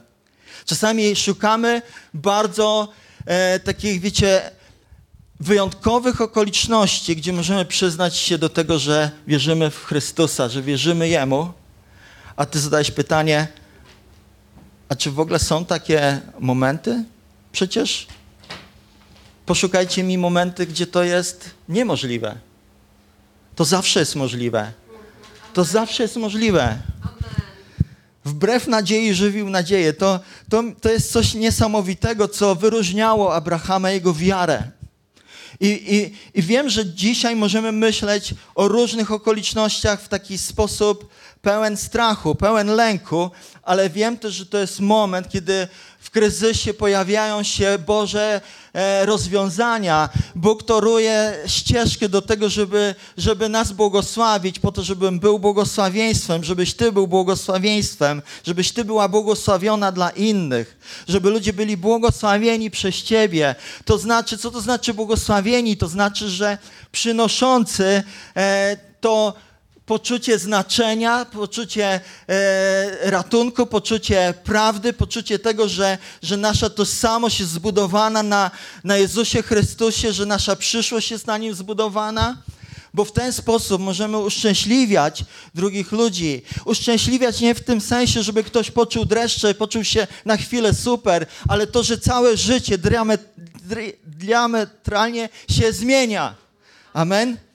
Czasami 0.65 1.15
szukamy 1.15 1.81
bardzo 2.13 2.87
e, 3.25 3.59
takich, 3.59 4.01
wiecie, 4.01 4.51
wyjątkowych 5.39 6.21
okoliczności, 6.21 7.15
gdzie 7.15 7.33
możemy 7.33 7.65
przyznać 7.65 8.15
się 8.15 8.37
do 8.37 8.49
tego, 8.49 8.79
że 8.79 9.11
wierzymy 9.27 9.69
w 9.69 9.85
Chrystusa, 9.85 10.49
że 10.49 10.61
wierzymy 10.61 11.09
Jemu, 11.09 11.53
a 12.35 12.45
ty 12.45 12.59
zadałeś 12.59 12.91
pytanie, 12.91 13.47
a 14.89 14.95
czy 14.95 15.11
w 15.11 15.19
ogóle 15.19 15.39
są 15.39 15.65
takie 15.65 16.21
momenty? 16.39 17.03
Przecież 17.51 18.07
poszukajcie 19.45 20.03
mi 20.03 20.17
momenty, 20.17 20.67
gdzie 20.67 20.87
to 20.87 21.03
jest 21.03 21.49
niemożliwe. 21.69 22.35
To 23.55 23.65
zawsze 23.65 23.99
jest 23.99 24.15
możliwe. 24.15 24.71
To 25.53 25.63
zawsze 25.63 26.03
jest 26.03 26.15
możliwe. 26.15 26.77
Wbrew 28.25 28.67
nadziei 28.67 29.13
żywił 29.13 29.49
nadzieję. 29.49 29.93
To, 29.93 30.19
to, 30.49 30.63
to 30.81 30.89
jest 30.89 31.11
coś 31.11 31.33
niesamowitego, 31.33 32.27
co 32.27 32.55
wyróżniało 32.55 33.35
Abrahama, 33.35 33.91
jego 33.91 34.13
wiarę. 34.13 34.63
I, 35.59 35.95
i, 35.95 36.13
I 36.39 36.41
wiem, 36.43 36.69
że 36.69 36.85
dzisiaj 36.85 37.35
możemy 37.35 37.71
myśleć 37.71 38.33
o 38.55 38.67
różnych 38.67 39.11
okolicznościach 39.11 40.01
w 40.01 40.07
taki 40.07 40.37
sposób 40.37 41.09
pełen 41.41 41.77
strachu, 41.77 42.35
pełen 42.35 42.67
lęku, 42.67 43.31
ale 43.63 43.89
wiem 43.89 44.17
też, 44.17 44.33
że 44.33 44.45
to 44.45 44.57
jest 44.57 44.79
moment, 44.79 45.29
kiedy 45.29 45.67
w 45.99 46.09
kryzysie 46.09 46.73
pojawiają 46.73 47.43
się 47.43 47.77
Boże 47.85 48.41
rozwiązania. 49.05 50.09
Bóg 50.35 50.63
toruje 50.63 51.33
ścieżkę 51.47 52.09
do 52.09 52.21
tego, 52.21 52.49
żeby, 52.49 52.95
żeby 53.17 53.49
nas 53.49 53.71
błogosławić, 53.71 54.59
po 54.59 54.71
to, 54.71 54.83
żebym 54.83 55.19
był 55.19 55.39
błogosławieństwem, 55.39 56.43
żebyś 56.43 56.73
Ty 56.73 56.91
był 56.91 57.07
błogosławieństwem, 57.07 58.21
żebyś 58.45 58.71
Ty 58.71 58.85
była 58.85 59.07
błogosławiona 59.07 59.91
dla 59.91 60.09
innych, 60.09 60.77
żeby 61.07 61.29
ludzie 61.29 61.53
byli 61.53 61.77
błogosławieni 61.77 62.71
przez 62.71 62.95
Ciebie. 62.95 63.55
To 63.85 63.97
znaczy, 63.97 64.37
co 64.37 64.51
to 64.51 64.61
znaczy 64.61 64.93
błogosławieni? 64.93 65.77
To 65.77 65.87
znaczy, 65.87 66.29
że 66.29 66.57
przynoszący 66.91 68.03
e, 68.35 68.77
to 69.01 69.33
poczucie 69.87 70.39
znaczenia, 70.39 71.25
poczucie 71.25 71.99
e, 72.29 73.09
ratunku, 73.11 73.65
poczucie 73.65 74.33
prawdy, 74.43 74.93
poczucie 74.93 75.39
tego, 75.39 75.69
że, 75.69 75.97
że 76.23 76.37
nasza 76.37 76.69
tożsamość 76.69 77.39
jest 77.39 77.51
zbudowana 77.51 78.23
na, 78.23 78.51
na 78.83 78.97
Jezusie 78.97 79.43
Chrystusie, 79.43 80.13
że 80.13 80.25
nasza 80.25 80.55
przyszłość 80.55 81.11
jest 81.11 81.27
na 81.27 81.37
Nim 81.37 81.53
zbudowana. 81.55 82.37
Bo 82.93 83.05
w 83.05 83.11
ten 83.11 83.33
sposób 83.33 83.81
możemy 83.81 84.17
uszczęśliwiać 84.17 85.25
drugich 85.55 85.91
ludzi. 85.91 86.41
Uszczęśliwiać 86.65 87.41
nie 87.41 87.55
w 87.55 87.63
tym 87.63 87.81
sensie, 87.81 88.23
żeby 88.23 88.43
ktoś 88.43 88.71
poczuł 88.71 89.05
dreszcze, 89.05 89.53
poczuł 89.53 89.83
się 89.83 90.07
na 90.25 90.37
chwilę 90.37 90.73
super, 90.73 91.25
ale 91.47 91.67
to, 91.67 91.83
że 91.83 91.97
całe 91.97 92.37
życie 92.37 92.77
diametralnie 94.05 95.29
się 95.49 95.73
zmienia. 95.73 96.35
Amen? 96.93 97.46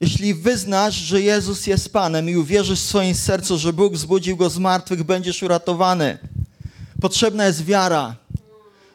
Jeśli 0.00 0.34
wyznasz, 0.34 0.94
że 0.94 1.22
Jezus 1.22 1.66
jest 1.66 1.92
Panem 1.92 2.30
i 2.30 2.36
uwierzysz 2.36 2.80
w 2.80 2.88
swoim 2.88 3.14
sercu, 3.14 3.58
że 3.58 3.72
Bóg 3.72 3.94
wzbudził 3.94 4.36
Go 4.36 4.50
z 4.50 4.58
martwych, 4.58 5.02
będziesz 5.02 5.42
uratowany. 5.42 6.18
Potrzebna 7.00 7.46
jest 7.46 7.64
wiara 7.64 8.16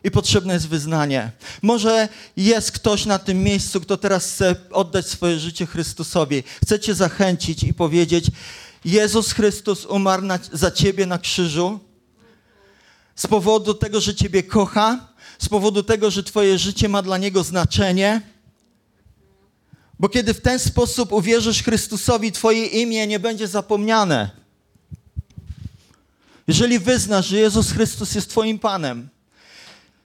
i 0.03 0.11
potrzebne 0.11 0.53
jest 0.53 0.67
wyznanie. 0.67 1.31
Może 1.61 2.09
jest 2.37 2.71
ktoś 2.71 3.05
na 3.05 3.19
tym 3.19 3.43
miejscu, 3.43 3.81
kto 3.81 3.97
teraz 3.97 4.31
chce 4.31 4.55
oddać 4.71 5.07
swoje 5.07 5.39
życie 5.39 5.65
Chrystusowi. 5.65 6.43
Chcę 6.63 6.79
Cię 6.79 6.95
zachęcić 6.95 7.63
i 7.63 7.73
powiedzieć: 7.73 8.25
Jezus 8.85 9.31
Chrystus 9.31 9.85
umarł 9.85 10.23
na, 10.23 10.39
za 10.51 10.71
Ciebie 10.71 11.05
na 11.05 11.17
krzyżu 11.17 11.79
z 13.15 13.27
powodu 13.27 13.73
tego, 13.73 14.01
że 14.01 14.15
Ciebie 14.15 14.43
kocha, 14.43 15.07
z 15.39 15.49
powodu 15.49 15.83
tego, 15.83 16.11
że 16.11 16.23
Twoje 16.23 16.59
życie 16.59 16.89
ma 16.89 17.01
dla 17.01 17.17
Niego 17.17 17.43
znaczenie. 17.43 18.32
Bo 20.03 20.09
kiedy 20.09 20.33
w 20.33 20.41
ten 20.41 20.59
sposób 20.59 21.11
uwierzysz 21.11 21.63
Chrystusowi, 21.63 22.31
Twoje 22.31 22.65
imię 22.65 23.07
nie 23.07 23.19
będzie 23.19 23.47
zapomniane. 23.47 24.29
Jeżeli 26.47 26.79
wyznasz, 26.79 27.27
że 27.27 27.37
Jezus 27.37 27.71
Chrystus 27.71 28.15
jest 28.15 28.29
Twoim 28.29 28.59
Panem, 28.59 29.09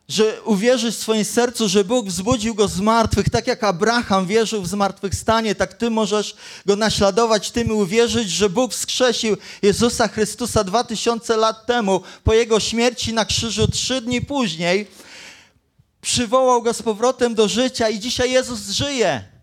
że 0.08 0.42
uwierzysz 0.42 0.96
w 0.96 1.00
swoim 1.00 1.24
sercu, 1.24 1.68
że 1.68 1.84
Bóg 1.84 2.06
wzbudził 2.06 2.54
go 2.54 2.68
z 2.68 2.80
martwych, 2.80 3.30
tak 3.30 3.46
jak 3.46 3.64
Abraham 3.64 4.26
wierzył 4.26 4.62
w 4.62 4.68
zmartwychwstanie, 4.68 5.54
tak 5.54 5.74
ty 5.74 5.90
możesz 5.90 6.36
go 6.66 6.76
naśladować, 6.76 7.50
tym 7.50 7.70
uwierzyć, 7.70 8.30
że 8.30 8.50
Bóg 8.50 8.72
wskrzesił 8.72 9.36
Jezusa 9.62 10.08
Chrystusa 10.08 10.64
dwa 10.64 10.84
tysiące 10.84 11.36
lat 11.36 11.66
temu, 11.66 12.02
po 12.24 12.34
jego 12.34 12.60
śmierci 12.60 13.12
na 13.12 13.24
krzyżu 13.24 13.68
trzy 13.68 14.00
dni 14.00 14.20
później, 14.22 14.86
przywołał 16.00 16.62
go 16.62 16.74
z 16.74 16.82
powrotem 16.82 17.34
do 17.34 17.48
życia 17.48 17.88
i 17.88 18.00
dzisiaj 18.00 18.30
Jezus 18.30 18.68
żyje. 18.68 19.37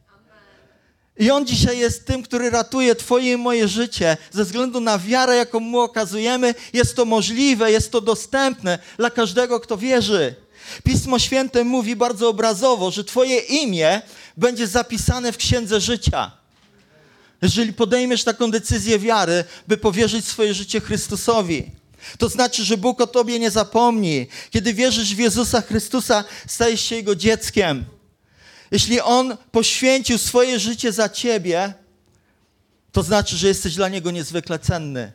I 1.18 1.32
On 1.32 1.46
dzisiaj 1.46 1.78
jest 1.78 2.06
tym, 2.06 2.24
który 2.24 2.50
ratuje 2.50 2.96
Twoje 2.96 3.32
i 3.34 3.38
moje 3.38 3.68
życie. 3.68 4.18
Ze 4.32 4.44
względu 4.44 4.80
na 4.80 5.00
wiarę, 5.00 5.36
jaką 5.36 5.60
Mu 5.60 5.80
okazujemy, 5.80 6.56
jest 6.74 6.96
to 6.96 7.06
możliwe, 7.06 7.72
jest 7.72 7.92
to 7.92 8.02
dostępne 8.02 8.80
dla 8.98 9.10
każdego, 9.10 9.60
kto 9.60 9.78
wierzy. 9.78 10.36
Pismo 10.84 11.20
Święte 11.20 11.64
mówi 11.64 11.96
bardzo 11.96 12.30
obrazowo, 12.30 12.92
że 12.92 13.04
Twoje 13.04 13.40
imię 13.40 14.02
będzie 14.38 14.68
zapisane 14.68 15.32
w 15.32 15.38
księdze 15.38 15.82
życia. 15.82 16.32
Jeżeli 17.42 17.74
podejmiesz 17.74 18.24
taką 18.24 18.52
decyzję 18.52 19.00
wiary, 19.00 19.44
by 19.68 19.78
powierzyć 19.78 20.26
swoje 20.26 20.54
życie 20.54 20.82
Chrystusowi. 20.82 21.72
To 22.18 22.30
znaczy, 22.30 22.64
że 22.64 22.78
Bóg 22.78 23.02
o 23.02 23.08
Tobie 23.08 23.40
nie 23.40 23.52
zapomni. 23.52 24.28
Kiedy 24.52 24.74
wierzysz 24.74 25.16
w 25.16 25.20
Jezusa 25.20 25.62
Chrystusa, 25.62 26.24
stajesz 26.48 26.82
się 26.82 26.96
Jego 26.96 27.16
dzieckiem. 27.16 27.86
Jeśli 28.72 29.02
On 29.02 29.38
poświęcił 29.52 30.18
swoje 30.18 30.60
życie 30.60 30.92
za 30.92 31.10
Ciebie, 31.10 31.74
to 32.92 33.04
znaczy, 33.04 33.38
że 33.38 33.48
jesteś 33.48 33.76
dla 33.76 33.90
Niego 33.90 34.12
niezwykle 34.12 34.60
cenny. 34.60 35.12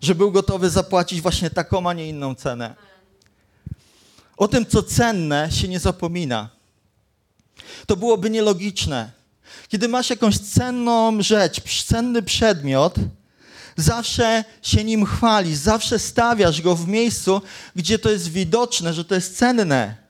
Że 0.00 0.14
był 0.14 0.32
gotowy 0.32 0.70
zapłacić 0.70 1.20
właśnie 1.20 1.50
taką, 1.50 1.88
a 1.90 1.92
nie 1.92 2.08
inną 2.08 2.34
cenę. 2.34 2.74
O 4.36 4.48
tym, 4.48 4.66
co 4.66 4.82
cenne, 4.82 5.48
się 5.52 5.68
nie 5.68 5.80
zapomina. 5.80 6.48
To 7.86 7.96
byłoby 7.96 8.30
nielogiczne. 8.30 9.10
Kiedy 9.68 9.88
masz 9.88 10.10
jakąś 10.10 10.38
cenną 10.38 11.22
rzecz, 11.22 11.84
cenny 11.84 12.22
przedmiot, 12.22 12.94
zawsze 13.76 14.44
się 14.62 14.84
nim 14.84 15.06
chwalisz, 15.06 15.56
zawsze 15.56 15.98
stawiasz 15.98 16.62
go 16.62 16.76
w 16.76 16.88
miejscu, 16.88 17.42
gdzie 17.76 17.98
to 17.98 18.10
jest 18.10 18.28
widoczne, 18.28 18.94
że 18.94 19.04
to 19.04 19.14
jest 19.14 19.38
cenne. 19.38 20.05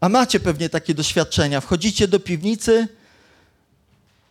A 0.00 0.08
macie 0.08 0.40
pewnie 0.40 0.68
takie 0.68 0.94
doświadczenia. 0.94 1.60
Wchodzicie 1.60 2.08
do 2.08 2.20
piwnicy 2.20 2.88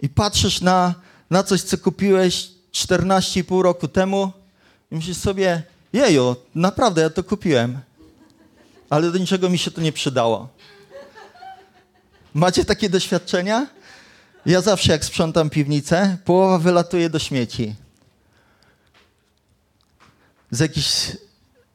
i 0.02 0.10
patrzysz 0.10 0.62
na, 0.62 0.96
na 1.30 1.44
coś, 1.44 1.62
co 1.62 1.78
kupiłeś 1.78 2.50
14,5 2.74 3.62
roku 3.62 3.88
temu 3.88 4.32
i 4.92 4.96
myślisz 4.96 5.18
sobie, 5.18 5.64
jeju, 5.94 6.36
naprawdę 6.56 7.02
ja 7.02 7.10
to 7.10 7.24
kupiłem, 7.24 7.80
ale 8.90 9.12
do 9.12 9.18
niczego 9.18 9.50
mi 9.50 9.58
się 9.58 9.72
to 9.72 9.82
nie 9.82 9.92
przydało. 9.92 10.50
Macie 12.34 12.66
takie 12.66 12.90
doświadczenia? 12.90 13.68
Ja 14.46 14.62
zawsze 14.62 14.92
jak 14.92 15.06
sprzątam 15.06 15.50
piwnicę, 15.50 16.18
połowa 16.26 16.58
wylatuje 16.58 17.10
do 17.10 17.20
śmieci. 17.20 17.76
Z 20.52 20.60
jakichś 20.60 21.12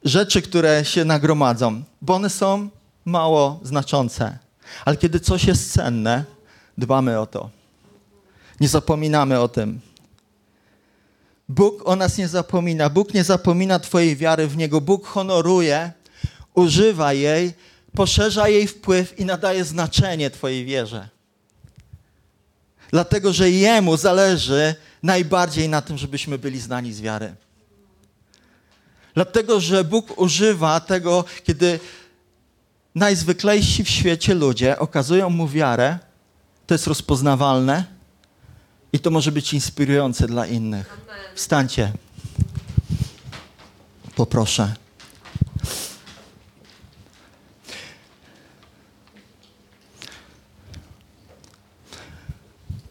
rzeczy, 0.03 0.41
które 0.41 0.85
się 0.85 1.05
nagromadzą, 1.05 1.83
bo 2.01 2.15
one 2.15 2.29
są 2.29 2.69
mało 3.05 3.59
znaczące. 3.63 4.37
Ale 4.85 4.97
kiedy 4.97 5.19
coś 5.19 5.43
jest 5.43 5.73
cenne, 5.73 6.23
dbamy 6.77 7.19
o 7.19 7.25
to. 7.25 7.49
Nie 8.59 8.67
zapominamy 8.67 9.39
o 9.39 9.47
tym. 9.47 9.79
Bóg 11.49 11.87
o 11.87 11.95
nas 11.95 12.17
nie 12.17 12.27
zapomina. 12.27 12.89
Bóg 12.89 13.13
nie 13.13 13.23
zapomina 13.23 13.79
Twojej 13.79 14.15
wiary 14.15 14.47
w 14.47 14.57
Niego. 14.57 14.81
Bóg 14.81 15.05
honoruje, 15.05 15.91
używa 16.53 17.13
jej, 17.13 17.53
poszerza 17.95 18.49
jej 18.49 18.67
wpływ 18.67 19.19
i 19.19 19.25
nadaje 19.25 19.63
znaczenie 19.63 20.29
Twojej 20.29 20.65
wierze. 20.65 21.09
Dlatego, 22.91 23.33
że 23.33 23.51
Jemu 23.51 23.97
zależy 23.97 24.75
najbardziej 25.03 25.69
na 25.69 25.81
tym, 25.81 25.97
żebyśmy 25.97 26.37
byli 26.37 26.59
znani 26.59 26.93
z 26.93 27.01
wiary. 27.01 27.35
Dlatego, 29.13 29.59
że 29.59 29.83
Bóg 29.83 30.19
używa 30.19 30.79
tego, 30.79 31.25
kiedy 31.43 31.79
najzwyklejsi 32.95 33.83
w 33.83 33.89
świecie 33.89 34.33
ludzie 34.33 34.79
okazują 34.79 35.29
mu 35.29 35.47
wiarę, 35.47 35.99
to 36.67 36.73
jest 36.73 36.87
rozpoznawalne 36.87 37.85
i 38.93 38.99
to 38.99 39.11
może 39.11 39.31
być 39.31 39.53
inspirujące 39.53 40.27
dla 40.27 40.47
innych. 40.47 40.97
Wstańcie. 41.35 41.91
Poproszę. 44.15 44.73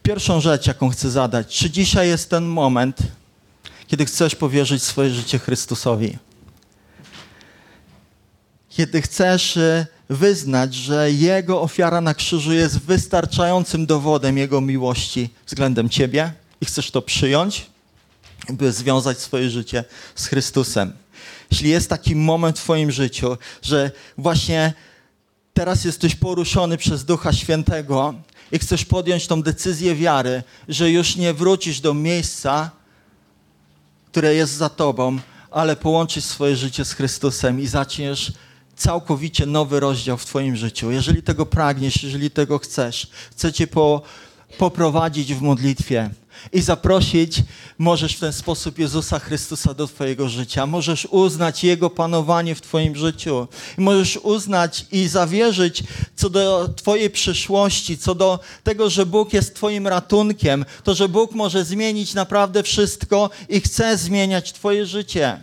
Pierwszą 0.03 0.41
rzecz, 0.41 0.67
jaką 0.67 0.89
chcę 0.89 1.09
zadać, 1.09 1.57
czy 1.57 1.69
dzisiaj 1.69 2.07
jest 2.07 2.29
ten 2.29 2.45
moment, 2.45 2.97
kiedy 3.87 4.05
chcesz 4.05 4.35
powierzyć 4.35 4.83
swoje 4.83 5.09
życie 5.09 5.39
Chrystusowi? 5.39 6.17
Kiedy 8.69 9.01
chcesz 9.01 9.57
y, 9.57 9.87
wyznać, 10.13 10.75
że 10.75 11.11
Jego 11.11 11.61
ofiara 11.61 12.01
na 12.01 12.13
krzyżu 12.13 12.53
jest 12.53 12.79
wystarczającym 12.79 13.85
dowodem 13.85 14.37
Jego 14.37 14.61
miłości 14.61 15.29
względem 15.45 15.89
Ciebie 15.89 16.33
i 16.61 16.65
chcesz 16.65 16.91
to 16.91 17.01
przyjąć, 17.01 17.65
by 18.49 18.71
związać 18.71 19.19
swoje 19.19 19.49
życie 19.49 19.83
z 20.15 20.25
Chrystusem. 20.25 20.93
Jeśli 21.51 21.69
jest 21.69 21.89
taki 21.89 22.15
moment 22.15 22.59
w 22.59 22.63
Twoim 22.63 22.91
życiu, 22.91 23.37
że 23.61 23.91
właśnie 24.17 24.73
teraz 25.53 25.85
jesteś 25.85 26.15
poruszony 26.15 26.77
przez 26.77 27.05
Ducha 27.05 27.33
Świętego 27.33 28.13
i 28.51 28.59
chcesz 28.59 28.85
podjąć 28.85 29.27
tą 29.27 29.41
decyzję 29.41 29.95
wiary, 29.95 30.43
że 30.67 30.91
już 30.91 31.15
nie 31.15 31.33
wrócisz 31.33 31.79
do 31.79 31.93
miejsca, 31.93 32.71
które 34.11 34.35
jest 34.35 34.53
za 34.53 34.69
Tobą, 34.69 35.19
ale 35.51 35.75
połączysz 35.75 36.23
swoje 36.23 36.55
życie 36.55 36.85
z 36.85 36.93
Chrystusem 36.93 37.61
i 37.61 37.67
zaczniesz 37.67 38.31
całkowicie 38.75 39.45
nowy 39.45 39.79
rozdział 39.79 40.17
w 40.17 40.25
Twoim 40.25 40.55
życiu. 40.55 40.91
Jeżeli 40.91 41.23
tego 41.23 41.45
pragniesz, 41.45 42.03
jeżeli 42.03 42.31
tego 42.31 42.59
chcesz, 42.59 43.07
chcę 43.31 43.53
Cię 43.53 43.67
po, 43.67 44.01
poprowadzić 44.57 45.33
w 45.33 45.41
modlitwie 45.41 46.09
i 46.53 46.61
zaprosić, 46.61 47.43
możesz 47.77 48.15
w 48.15 48.19
ten 48.19 48.33
sposób 48.33 48.79
Jezusa 48.79 49.19
Chrystusa 49.19 49.73
do 49.73 49.87
Twojego 49.87 50.29
życia. 50.29 50.65
Możesz 50.65 51.07
uznać 51.11 51.63
Jego 51.63 51.89
panowanie 51.89 52.55
w 52.55 52.61
Twoim 52.61 52.95
życiu. 52.95 53.47
Możesz 53.77 54.17
uznać 54.17 54.85
i 54.91 55.07
zawierzyć 55.07 55.83
co 56.15 56.29
do 56.29 56.69
Twojej 56.75 57.09
przyszłości, 57.09 57.97
co 57.97 58.15
do 58.15 58.39
tego, 58.63 58.89
że 58.89 59.05
Bóg 59.05 59.33
jest 59.33 59.55
Twoim 59.55 59.87
ratunkiem, 59.87 60.65
to, 60.83 60.93
że 60.93 61.09
Bóg 61.09 61.31
może 61.31 61.65
zmienić 61.65 62.13
naprawdę 62.13 62.63
wszystko 62.63 63.29
i 63.49 63.61
chce 63.61 63.97
zmieniać 63.97 64.53
Twoje 64.53 64.85
życie. 64.85 65.39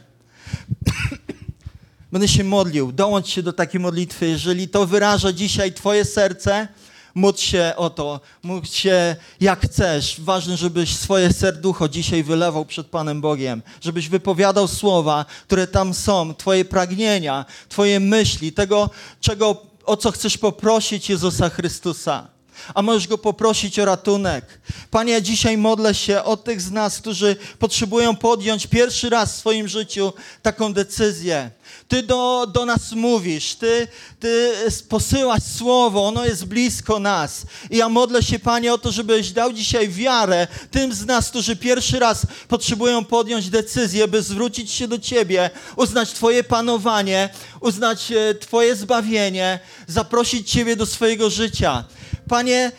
Będę 2.12 2.29
się 2.29 2.44
modlił. 2.44 2.92
Dołącz 2.92 3.29
się 3.29 3.42
do 3.42 3.53
takiej 3.53 3.81
modlitwy. 3.81 4.27
Jeżeli 4.27 4.68
to 4.68 4.87
wyraża 4.87 5.33
dzisiaj 5.33 5.73
Twoje 5.73 6.05
serce, 6.05 6.68
Módl 7.14 7.38
się 7.38 7.73
o 7.77 7.90
to, 7.90 8.20
módl 8.42 8.66
się 8.66 9.16
jak 9.40 9.61
chcesz. 9.61 10.20
Ważne, 10.20 10.57
żebyś 10.57 10.96
swoje 10.96 11.33
serducho 11.33 11.88
dzisiaj 11.88 12.23
wylewał 12.23 12.64
przed 12.64 12.87
Panem 12.87 13.20
Bogiem, 13.20 13.62
żebyś 13.81 14.09
wypowiadał 14.09 14.68
słowa, 14.68 15.25
które 15.46 15.66
tam 15.66 15.94
są, 15.94 16.35
Twoje 16.35 16.64
pragnienia, 16.64 17.44
Twoje 17.68 18.01
myśli, 18.01 18.53
tego, 18.53 18.90
czego, 19.20 19.62
o 19.85 19.96
co 19.96 20.11
chcesz 20.11 20.38
poprosić 20.38 21.11
Jezusa 21.11 21.49
Chrystusa 21.49 22.29
a 22.75 22.83
możesz 22.83 23.09
go 23.09 23.18
poprosić 23.18 23.79
o 23.79 23.85
ratunek. 23.85 24.61
Panie, 24.90 25.12
ja 25.12 25.20
dzisiaj 25.20 25.57
modlę 25.57 25.94
się 25.94 26.23
o 26.23 26.37
tych 26.37 26.61
z 26.61 26.70
nas, 26.70 26.99
którzy 26.99 27.37
potrzebują 27.59 28.16
podjąć 28.16 28.66
pierwszy 28.66 29.11
raz 29.11 29.33
w 29.33 29.38
swoim 29.38 29.68
życiu 29.68 30.12
taką 30.42 30.73
decyzję. 30.73 31.51
Ty 31.90 32.03
do, 32.03 32.46
do 32.53 32.66
nas 32.66 32.92
mówisz, 32.92 33.55
ty, 33.55 33.88
ty 34.20 34.53
posyłasz 34.88 35.42
słowo, 35.42 36.07
ono 36.07 36.24
jest 36.24 36.44
blisko 36.44 36.98
nas. 36.98 37.42
I 37.70 37.76
ja 37.76 37.88
modlę 37.88 38.22
się, 38.22 38.38
Panie, 38.38 38.74
o 38.74 38.79
to, 38.79 38.92
żebyś 38.92 39.33
dał 39.33 39.53
dzisiaj 39.53 39.88
wiarę 39.88 40.46
tym 40.70 40.92
z 40.92 41.07
nas, 41.07 41.31
którzy 41.31 41.57
pierwszy 41.57 41.98
raz 41.98 42.26
potrzebują 42.48 43.05
podjąć 43.05 43.50
decyzję, 43.50 44.09
by 44.09 44.22
zwrócić 44.22 44.70
się 44.70 44.88
do 44.88 44.98
Ciebie, 44.98 45.50
uznać 45.76 46.12
Twoje 46.12 46.44
panowanie, 46.44 47.29
uznać 47.61 48.12
e, 48.12 48.35
Twoje 48.35 48.76
zbawienie, 48.76 49.59
zaprosić 49.87 50.50
Ciebie 50.50 50.76
do 50.76 50.87
swojego 50.87 51.31
życia. 51.31 51.85
Panie, 52.29 52.72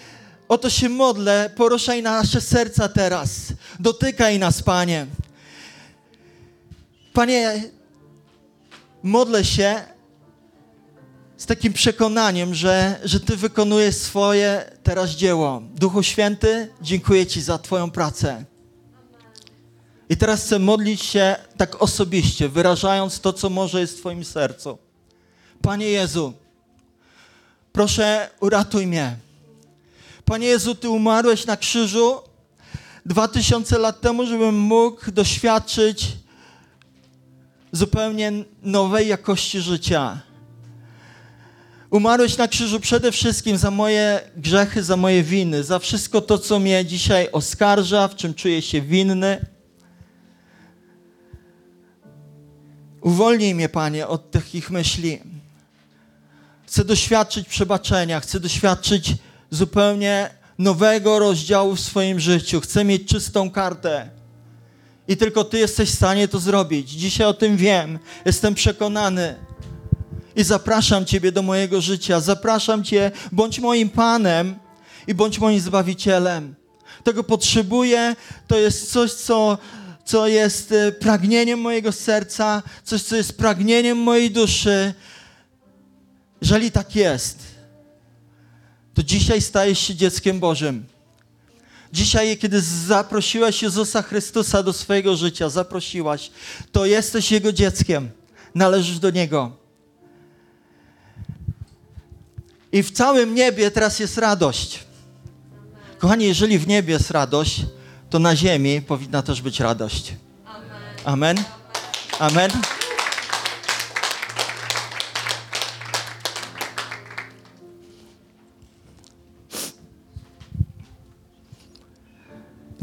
o 0.47 0.58
to 0.58 0.69
się 0.69 0.89
modlę, 0.89 1.50
poruszaj 1.56 2.02
nasze 2.02 2.41
serca 2.41 2.89
teraz. 2.89 3.30
Dotykaj 3.80 4.39
nas, 4.39 4.63
Panie. 4.63 5.08
Panie, 7.13 7.63
modlę 9.04 9.46
się 9.46 9.82
z 11.38 11.46
takim 11.46 11.74
przekonaniem, 11.74 12.56
że, 12.56 13.00
że 13.04 13.20
Ty 13.20 13.38
wykonujesz 13.38 13.96
swoje 13.96 14.72
teraz 14.84 15.10
dzieło. 15.10 15.62
Duchu 15.76 16.04
Święty, 16.04 16.68
dziękuję 16.82 17.26
Ci 17.26 17.42
za 17.42 17.58
Twoją 17.58 17.92
pracę. 17.92 18.46
I 20.10 20.18
teraz 20.18 20.44
chcę 20.44 20.60
modlić 20.60 21.02
się 21.02 21.36
tak 21.58 21.82
osobiście, 21.82 22.50
wyrażając 22.50 23.20
to, 23.20 23.34
co 23.34 23.50
może 23.50 23.80
jest 23.80 23.98
w 23.98 24.00
Twoim 24.00 24.26
sercu. 24.26 24.78
Panie 25.62 25.90
Jezu, 25.90 26.34
proszę 27.74 28.30
uratuj 28.40 28.88
mnie. 28.88 29.16
Panie 30.26 30.48
Jezu, 30.48 30.76
Ty 30.76 30.90
umarłeś 30.90 31.46
na 31.46 31.58
krzyżu 31.58 32.22
dwa 33.06 33.28
tysiące 33.28 33.78
lat 33.80 34.02
temu, 34.02 34.26
żebym 34.26 34.60
mógł 34.60 35.12
doświadczyć 35.12 36.08
zupełnie 37.72 38.32
nowej 38.64 39.08
jakości 39.08 39.62
życia. 39.62 40.22
Umarłeś 41.90 42.38
na 42.38 42.48
krzyżu 42.48 42.80
przede 42.80 43.12
wszystkim 43.12 43.58
za 43.58 43.72
moje 43.72 44.20
grzechy, 44.38 44.84
za 44.84 44.98
moje 44.98 45.24
winy, 45.24 45.64
za 45.64 45.80
wszystko 45.80 46.22
to, 46.22 46.38
co 46.38 46.60
mnie 46.60 46.86
dzisiaj 46.86 47.30
oskarża, 47.32 48.08
w 48.08 48.16
czym 48.16 48.34
czuję 48.34 48.62
się 48.62 48.82
winny. 48.82 49.46
Uwolnij 53.02 53.56
mnie, 53.56 53.70
Panie, 53.70 54.08
od 54.08 54.32
takich 54.32 54.72
myśli. 54.72 55.20
Chcę 56.68 56.86
doświadczyć 56.86 57.48
przebaczenia, 57.48 58.20
chcę 58.20 58.40
doświadczyć 58.40 59.14
zupełnie 59.50 60.30
nowego 60.58 61.20
rozdziału 61.20 61.76
w 61.76 61.80
swoim 61.80 62.20
życiu. 62.20 62.62
Chcę 62.62 62.84
mieć 62.84 63.10
czystą 63.10 63.52
kartę. 63.52 64.21
I 65.08 65.18
tylko 65.18 65.44
Ty 65.44 65.58
jesteś 65.58 65.90
w 65.90 65.96
stanie 65.96 66.28
to 66.28 66.40
zrobić. 66.40 66.90
Dzisiaj 66.90 67.28
o 67.28 67.34
tym 67.34 67.58
wiem. 67.58 68.00
Jestem 68.26 68.56
przekonany. 68.56 69.36
I 70.36 70.44
zapraszam 70.44 71.06
Ciebie 71.06 71.32
do 71.32 71.42
mojego 71.42 71.82
życia. 71.82 72.20
Zapraszam 72.20 72.84
Cię, 72.84 73.12
bądź 73.32 73.60
moim 73.60 73.90
Panem 73.90 74.56
i 75.08 75.14
bądź 75.14 75.40
moim 75.40 75.60
Zbawicielem. 75.60 76.56
Tego 77.04 77.24
potrzebuję. 77.24 78.16
To 78.48 78.60
jest 78.60 78.92
coś, 78.92 79.12
co, 79.14 79.58
co 80.06 80.28
jest 80.28 80.72
e, 80.72 80.92
pragnieniem 80.92 81.60
mojego 81.60 81.92
serca, 81.92 82.64
coś, 82.84 83.02
co 83.02 83.16
jest 83.16 83.38
pragnieniem 83.38 83.98
mojej 83.98 84.32
duszy. 84.32 84.94
Jeżeli 86.42 86.72
tak 86.72 86.96
jest, 86.96 87.40
to 88.94 89.04
dzisiaj 89.04 89.42
stajesz 89.42 89.80
się 89.80 89.96
dzieckiem 89.96 90.40
Bożym. 90.40 90.86
Dzisiaj, 91.94 92.38
kiedy 92.38 92.62
zaprosiłaś 92.62 93.64
Jezusa 93.64 94.02
Chrystusa 94.02 94.64
do 94.64 94.74
swojego 94.74 95.16
życia, 95.16 95.50
zaprosiłaś, 95.50 96.32
to 96.72 96.86
jesteś 96.86 97.32
Jego 97.32 97.54
dzieckiem. 97.54 98.10
Należysz 98.56 99.00
do 99.00 99.10
Niego. 99.10 99.52
I 102.72 102.84
w 102.84 102.92
całym 102.92 103.36
niebie 103.36 103.72
teraz 103.72 104.00
jest 104.00 104.18
radość. 104.18 104.80
Kochani, 106.00 106.26
jeżeli 106.26 106.60
w 106.60 106.68
niebie 106.68 106.94
jest 106.94 107.12
radość, 107.12 107.62
to 108.10 108.20
na 108.20 108.36
ziemi 108.36 108.82
powinna 108.82 109.22
też 109.22 109.42
być 109.42 109.60
radość. 109.60 110.14
Amen. 111.06 111.38
Amen. 111.38 111.44
Amen. 112.20 112.52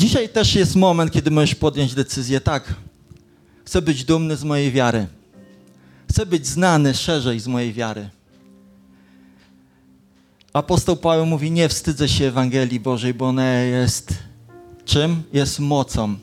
Dzisiaj 0.09 0.29
też 0.29 0.55
jest 0.55 0.77
moment, 0.77 1.13
kiedy 1.13 1.31
możesz 1.31 1.55
podjąć 1.55 1.95
decyzję. 1.95 2.41
Tak, 2.41 2.75
chcę 3.65 3.83
być 3.83 4.05
dumny 4.05 4.37
z 4.37 4.45
mojej 4.45 4.73
wiary. 4.73 5.07
Chcę 6.11 6.27
być 6.27 6.47
znany 6.47 6.95
szerzej 6.95 7.41
z 7.41 7.47
mojej 7.47 7.73
wiary. 7.73 8.11
Apostoł 10.53 10.97
Paweł 10.97 11.27
mówi: 11.27 11.51
Nie 11.51 11.69
wstydzę 11.69 12.09
się 12.09 12.25
Ewangelii 12.25 12.81
Bożej, 12.81 13.15
bo 13.15 13.29
ona 13.29 13.51
jest 13.53 14.15
czym? 14.85 15.23
Jest 15.33 15.61
mocą 15.61 16.17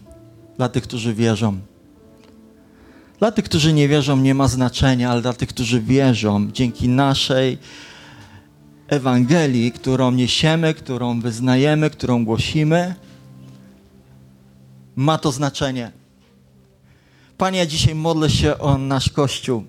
dla 0.57 0.69
tych, 0.69 0.83
którzy 0.83 1.13
wierzą. 1.13 1.59
Dla 3.19 3.31
tych, 3.31 3.45
którzy 3.45 3.73
nie 3.73 3.87
wierzą, 3.87 4.17
nie 4.17 4.35
ma 4.35 4.47
znaczenia, 4.47 5.11
ale 5.11 5.21
dla 5.21 5.33
tych, 5.33 5.49
którzy 5.49 5.81
wierzą, 5.81 6.51
dzięki 6.51 6.89
naszej 6.89 7.57
Ewangelii, 8.87 9.71
którą 9.71 10.11
niesiemy, 10.11 10.73
którą 10.73 11.21
wyznajemy, 11.21 11.89
którą 11.89 12.25
głosimy, 12.25 12.95
ma 14.95 15.17
to 15.17 15.31
znaczenie. 15.31 15.91
Panie, 17.37 17.59
ja 17.59 17.65
dzisiaj 17.65 17.95
modlę 17.95 18.29
się 18.29 18.57
o 18.57 18.77
nasz 18.77 19.09
Kościół. 19.09 19.65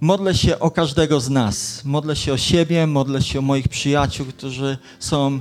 Modlę 0.00 0.34
się 0.34 0.58
o 0.58 0.70
każdego 0.70 1.20
z 1.20 1.30
nas. 1.30 1.84
Modlę 1.84 2.16
się 2.16 2.32
o 2.32 2.38
siebie, 2.38 2.86
modlę 2.86 3.22
się 3.22 3.38
o 3.38 3.42
moich 3.42 3.68
przyjaciół, 3.68 4.26
którzy 4.26 4.78
są 4.98 5.40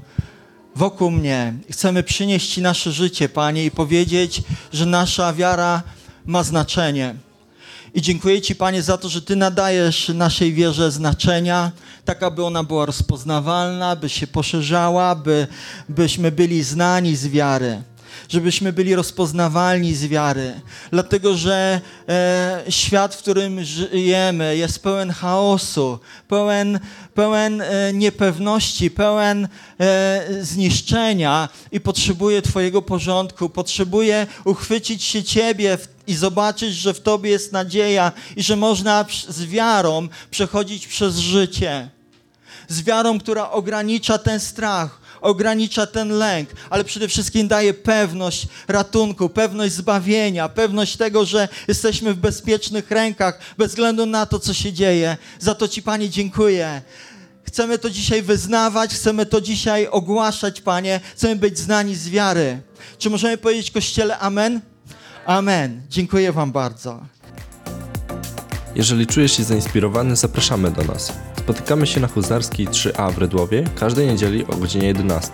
wokół 0.76 1.12
mnie. 1.12 1.54
Chcemy 1.72 2.04
przynieść 2.04 2.54
Ci 2.54 2.62
nasze 2.62 2.92
życie, 2.92 3.30
Panie, 3.30 3.66
i 3.66 3.72
powiedzieć, 3.72 4.42
że 4.74 4.86
nasza 4.86 5.34
wiara 5.34 5.84
ma 6.26 6.44
znaczenie. 6.44 7.16
I 7.94 8.02
dziękuję 8.02 8.42
Ci, 8.42 8.56
Panie, 8.56 8.82
za 8.82 8.98
to, 8.98 9.10
że 9.10 9.22
Ty 9.22 9.36
nadajesz 9.36 10.10
naszej 10.10 10.54
wierze 10.54 10.92
znaczenia, 10.92 11.72
tak 12.06 12.24
aby 12.24 12.46
ona 12.46 12.64
była 12.64 12.86
rozpoznawalna, 12.86 13.96
by 13.96 14.10
się 14.10 14.28
poszerzała, 14.28 15.16
by, 15.16 15.48
byśmy 15.90 16.32
byli 16.32 16.64
znani 16.64 17.16
z 17.16 17.28
wiary 17.28 17.84
żebyśmy 18.30 18.74
byli 18.74 18.96
rozpoznawalni 18.96 19.96
z 19.96 20.08
wiary. 20.08 20.62
Dlatego, 20.92 21.38
że 21.38 21.82
e, 22.10 22.64
świat, 22.70 23.16
w 23.16 23.18
którym 23.18 23.64
żyjemy, 23.64 24.58
jest 24.58 24.84
pełen 24.84 25.12
chaosu, 25.12 26.00
pełen, 26.28 26.80
pełen 27.14 27.62
e, 27.62 27.94
niepewności, 27.94 28.92
pełen 28.92 29.48
e, 29.80 30.28
zniszczenia 30.42 31.50
i 31.72 31.80
potrzebuje 31.80 32.42
Twojego 32.42 32.82
porządku, 32.82 33.50
potrzebuje 33.50 34.28
uchwycić 34.46 35.04
się 35.04 35.24
Ciebie 35.24 35.78
w 35.78 35.88
i 36.08 36.16
zobaczyć, 36.16 36.76
że 36.76 36.94
w 36.94 37.02
Tobie 37.02 37.32
jest 37.32 37.52
nadzieja 37.52 38.12
i 38.36 38.44
że 38.44 38.56
można 38.56 39.06
z 39.28 39.46
wiarą 39.46 40.08
przechodzić 40.32 40.88
przez 40.88 41.18
życie. 41.18 41.90
Z 42.68 42.82
wiarą, 42.82 43.20
która 43.20 43.52
ogranicza 43.52 44.18
ten 44.18 44.40
strach, 44.40 45.01
ogranicza 45.22 45.88
ten 45.88 46.10
lęk, 46.10 46.50
ale 46.70 46.84
przede 46.84 47.08
wszystkim 47.08 47.48
daje 47.48 47.74
pewność 47.74 48.48
ratunku, 48.68 49.30
pewność 49.30 49.74
zbawienia, 49.74 50.50
pewność 50.50 50.98
tego, 50.98 51.26
że 51.26 51.48
jesteśmy 51.68 52.14
w 52.14 52.18
bezpiecznych 52.18 52.92
rękach, 52.92 53.40
bez 53.58 53.70
względu 53.70 54.06
na 54.06 54.26
to, 54.26 54.40
co 54.40 54.54
się 54.54 54.74
dzieje. 54.74 55.18
Za 55.40 55.56
to 55.56 55.68
Ci, 55.68 55.82
Panie, 55.82 56.10
dziękuję. 56.10 56.82
Chcemy 57.43 57.78
to 57.80 57.89
dzisiaj 57.89 58.22
wyznawać, 58.22 58.93
chcemy 58.93 59.26
to 59.26 59.41
dzisiaj 59.41 59.88
ogłaszać, 59.88 60.62
Panie. 60.62 61.00
Chcemy 61.16 61.36
być 61.36 61.60
znani 61.60 61.95
z 61.95 62.10
wiary. 62.10 62.62
Czy 62.98 63.10
możemy 63.10 63.38
powiedzieć 63.38 63.72
Kościele 63.72 64.20
Amen? 64.20 64.62
Amen. 65.26 65.82
Dziękuję 65.89 66.32
Wam 66.32 66.52
bardzo. 66.52 67.02
Jeżeli 68.76 69.08
czujesz 69.08 69.38
się 69.38 69.43
zainspirowany, 69.43 70.16
zapraszamy 70.16 70.72
do 70.72 70.84
nas. 70.84 71.14
Spotykamy 71.42 71.88
się 71.88 72.00
na 72.00 72.08
Huzarskiej 72.08 72.68
3A 72.68 73.12
w 73.12 73.18
Rydłowie 73.18 73.64
każdej 73.76 74.08
niedzieli 74.08 74.46
o 74.46 74.56
godzinie 74.56 74.88
11. 74.88 75.32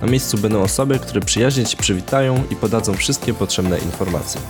Na 0.00 0.06
miejscu 0.06 0.38
będą 0.38 0.62
osoby, 0.62 0.98
które 0.98 1.20
przyjaźnie 1.20 1.64
Ci 1.64 1.76
przywitają 1.76 2.42
i 2.50 2.56
podadzą 2.56 2.94
wszystkie 2.94 3.34
potrzebne 3.34 3.78
informacje. 3.78 4.40